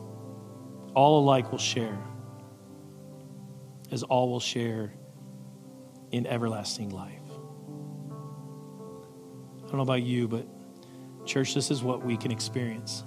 all 0.95 1.19
alike 1.19 1.51
will 1.51 1.59
share, 1.59 1.99
as 3.91 4.01
all 4.01 4.31
will 4.31 4.39
share 4.39 4.91
in 6.09 6.25
everlasting 6.25 6.89
life. 6.89 7.21
I 9.57 9.67
don't 9.67 9.75
know 9.75 9.83
about 9.83 10.01
you, 10.01 10.27
but 10.27 10.47
church, 11.25 11.53
this 11.53 11.71
is 11.71 11.83
what 11.83 12.05
we 12.05 12.17
can 12.17 12.31
experience. 12.31 13.03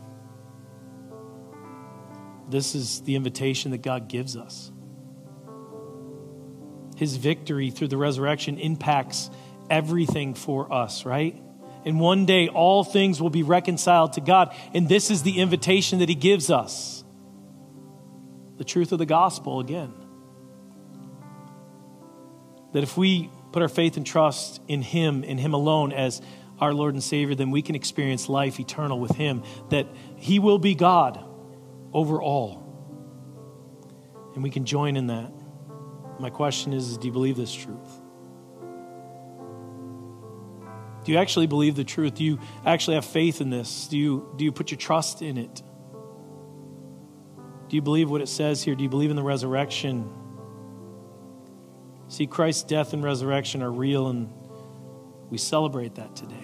This 2.49 2.75
is 2.75 3.03
the 3.03 3.15
invitation 3.15 3.73
that 3.73 3.83
God 3.83 4.09
gives 4.09 4.37
us. 4.37 4.73
His 6.97 7.17
victory 7.17 7.71
through 7.71 7.89
the 7.89 7.97
resurrection 7.97 8.59
impacts 8.59 9.31
everything 9.71 10.35
for 10.35 10.73
us, 10.73 11.05
right? 11.05 11.41
And 11.85 12.01
one 12.01 12.27
day 12.27 12.49
all 12.49 12.85
things 12.85 13.21
will 13.21 13.31
be 13.31 13.43
reconciled 13.43 14.15
to 14.15 14.21
God. 14.21 14.55
And 14.75 14.89
this 14.89 15.11
is 15.11 15.23
the 15.23 15.39
invitation 15.39 16.01
that 16.01 16.09
He 16.09 16.15
gives 16.15 16.51
us 16.51 17.05
the 18.57 18.65
truth 18.65 18.93
of 18.93 18.99
the 18.99 19.07
gospel 19.07 19.61
again. 19.61 19.95
That 22.73 22.83
if 22.83 22.97
we 22.97 23.31
put 23.53 23.63
our 23.63 23.69
faith 23.69 23.97
and 23.97 24.05
trust 24.05 24.61
in 24.69 24.83
Him, 24.83 25.23
in 25.23 25.39
Him 25.39 25.55
alone, 25.55 25.93
as 25.93 26.21
our 26.61 26.75
Lord 26.75 26.95
and 26.95 27.03
Savior, 27.03 27.35
then 27.35 27.51
we 27.51 27.63
can 27.63 27.75
experience 27.75 28.29
life 28.29 28.59
eternal 28.61 28.99
with 28.99 29.13
Him. 29.13 29.43
That 29.71 29.87
He 30.17 30.39
will 30.39 30.59
be 30.59 30.75
God 30.75 31.25
over 31.93 32.21
all. 32.21 32.65
And 34.35 34.43
we 34.43 34.51
can 34.51 34.65
join 34.65 34.97
in 34.97 35.09
that. 35.09 35.33
My 36.19 36.31
question 36.31 36.73
is, 36.73 36.91
is 36.91 36.99
do 36.99 37.07
you 37.07 37.13
believe 37.13 37.37
this 37.37 37.53
truth? 37.53 38.01
Do 41.05 41.13
you 41.13 41.19
actually 41.19 41.47
believe 41.47 41.75
the 41.75 41.85
truth? 41.85 42.17
Do 42.17 42.25
you 42.25 42.39
actually 42.67 42.97
have 42.97 43.05
faith 43.05 43.41
in 43.41 43.51
this? 43.51 43.87
Do 43.89 43.97
you, 43.97 44.33
do 44.37 44.45
you 44.45 44.53
put 44.53 44.71
your 44.71 44.79
trust 44.79 45.23
in 45.23 45.39
it? 45.39 45.63
Do 47.69 47.77
you 47.77 47.83
believe 47.83 48.11
what 48.11 48.21
it 48.21 48.29
says 48.29 48.63
here? 48.63 48.75
Do 48.75 48.83
you 48.83 48.89
believe 48.89 49.11
in 49.11 49.17
the 49.17 49.23
resurrection? 49.23 50.13
See, 52.09 52.27
Christ's 52.27 52.63
death 52.63 52.93
and 52.93 53.03
resurrection 53.03 53.63
are 53.63 53.71
real, 53.71 54.09
and 54.09 54.31
we 55.31 55.39
celebrate 55.39 55.95
that 55.97 56.17
today. 56.17 56.38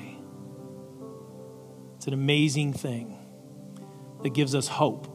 It's 2.05 2.09
an 2.09 2.13
amazing 2.13 2.75
thing 2.75 3.17
that 4.23 4.35
gives 4.35 4.55
us 4.55 4.69
hope 4.69 5.09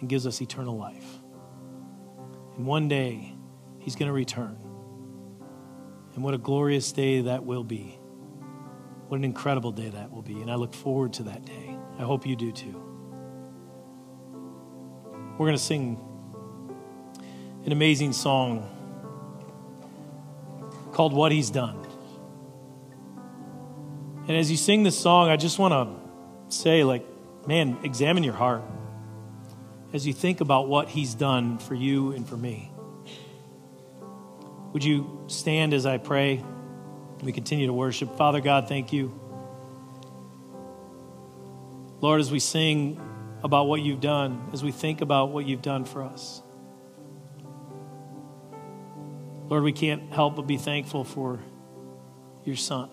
and 0.00 0.08
gives 0.08 0.26
us 0.26 0.40
eternal 0.40 0.74
life. 0.74 1.04
And 2.56 2.64
one 2.64 2.88
day, 2.88 3.34
He's 3.78 3.94
going 3.94 4.06
to 4.06 4.12
return. 4.14 4.56
And 6.14 6.24
what 6.24 6.32
a 6.32 6.38
glorious 6.38 6.92
day 6.92 7.20
that 7.20 7.44
will 7.44 7.62
be. 7.62 7.98
What 9.08 9.18
an 9.18 9.24
incredible 9.24 9.70
day 9.70 9.90
that 9.90 10.10
will 10.10 10.22
be. 10.22 10.40
And 10.40 10.50
I 10.50 10.54
look 10.54 10.72
forward 10.72 11.12
to 11.12 11.24
that 11.24 11.44
day. 11.44 11.76
I 11.98 12.04
hope 12.04 12.26
you 12.26 12.34
do 12.34 12.50
too. 12.50 12.82
We're 15.32 15.44
going 15.44 15.58
to 15.58 15.62
sing 15.62 16.02
an 17.66 17.72
amazing 17.72 18.14
song 18.14 18.66
called 20.94 21.12
What 21.12 21.32
He's 21.32 21.50
Done. 21.50 21.87
And 24.28 24.36
as 24.36 24.50
you 24.50 24.58
sing 24.58 24.82
this 24.82 24.98
song, 24.98 25.30
I 25.30 25.36
just 25.36 25.58
want 25.58 25.72
to 25.72 26.54
say, 26.54 26.84
like, 26.84 27.02
man, 27.46 27.78
examine 27.82 28.22
your 28.22 28.34
heart 28.34 28.62
as 29.94 30.06
you 30.06 30.12
think 30.12 30.42
about 30.42 30.68
what 30.68 30.90
He's 30.90 31.14
done 31.14 31.56
for 31.56 31.74
you 31.74 32.12
and 32.12 32.28
for 32.28 32.36
me. 32.36 32.70
Would 34.74 34.84
you 34.84 35.24
stand 35.28 35.72
as 35.72 35.86
I 35.86 35.96
pray? 35.96 36.44
We 37.22 37.32
continue 37.32 37.68
to 37.68 37.72
worship. 37.72 38.18
Father 38.18 38.42
God, 38.42 38.68
thank 38.68 38.92
you. 38.92 39.18
Lord, 42.02 42.20
as 42.20 42.30
we 42.30 42.38
sing 42.38 43.00
about 43.42 43.66
what 43.66 43.80
you've 43.80 44.02
done, 44.02 44.50
as 44.52 44.62
we 44.62 44.72
think 44.72 45.00
about 45.00 45.30
what 45.30 45.46
you've 45.46 45.62
done 45.62 45.86
for 45.86 46.02
us, 46.02 46.42
Lord, 49.48 49.62
we 49.62 49.72
can't 49.72 50.12
help 50.12 50.36
but 50.36 50.42
be 50.42 50.58
thankful 50.58 51.02
for 51.02 51.40
your 52.44 52.56
Son. 52.56 52.90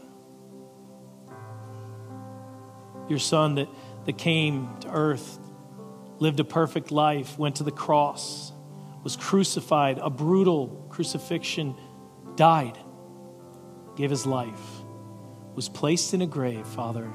Your 3.08 3.20
Son 3.20 3.56
that, 3.56 3.68
that 4.06 4.18
came 4.18 4.70
to 4.82 4.90
earth, 4.90 5.40
lived 6.20 6.40
a 6.40 6.44
perfect 6.44 6.92
life, 6.92 7.38
went 7.38 7.58
to 7.58 7.64
the 7.64 7.72
cross, 7.72 8.52
was 9.04 9.16
crucified, 9.16 10.00
a 10.00 10.10
brutal 10.10 10.88
crucifixion, 10.90 11.76
died, 12.36 12.78
gave 13.96 14.10
his 14.10 14.26
life, 14.26 14.62
was 15.54 15.70
placed 15.70 16.14
in 16.14 16.22
a 16.22 16.28
grave, 16.28 16.66
Father. 16.66 17.12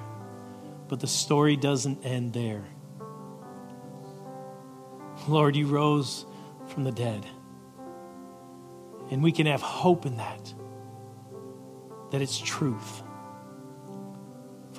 But 0.88 1.00
the 1.00 1.06
story 1.06 1.56
doesn't 1.56 2.04
end 2.04 2.32
there. 2.32 2.64
Lord, 5.28 5.54
you 5.56 5.66
rose 5.66 6.24
from 6.68 6.84
the 6.84 6.92
dead. 6.92 7.26
And 9.10 9.22
we 9.22 9.32
can 9.32 9.46
have 9.46 9.60
hope 9.60 10.06
in 10.06 10.16
that, 10.16 10.54
that 12.12 12.22
it's 12.22 12.38
truth. 12.38 13.02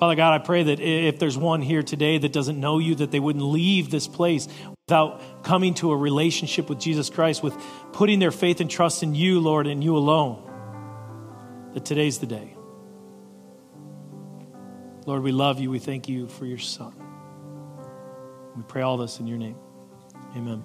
Father 0.02 0.16
God, 0.16 0.32
I 0.32 0.44
pray 0.44 0.64
that 0.64 0.80
if 0.80 1.20
there's 1.20 1.38
one 1.38 1.62
here 1.62 1.84
today 1.84 2.18
that 2.18 2.32
doesn't 2.32 2.58
know 2.58 2.80
you, 2.80 2.96
that 2.96 3.12
they 3.12 3.20
wouldn't 3.20 3.44
leave 3.44 3.88
this 3.88 4.08
place 4.08 4.48
without 4.88 5.44
coming 5.44 5.74
to 5.74 5.92
a 5.92 5.96
relationship 5.96 6.68
with 6.68 6.80
Jesus 6.80 7.08
Christ, 7.08 7.40
with 7.40 7.56
putting 7.92 8.18
their 8.18 8.32
faith 8.32 8.60
and 8.60 8.68
trust 8.68 9.04
in 9.04 9.14
you, 9.14 9.38
Lord, 9.38 9.68
and 9.68 9.84
you 9.84 9.96
alone. 9.96 11.70
That 11.74 11.84
today's 11.84 12.18
the 12.18 12.26
day. 12.26 12.56
Lord, 15.06 15.22
we 15.22 15.30
love 15.30 15.60
you. 15.60 15.70
We 15.70 15.78
thank 15.78 16.08
you 16.08 16.26
for 16.26 16.46
your 16.46 16.58
Son. 16.58 16.92
We 18.56 18.64
pray 18.64 18.82
all 18.82 18.96
this 18.96 19.20
in 19.20 19.28
your 19.28 19.38
name. 19.38 19.54
Amen. 20.34 20.64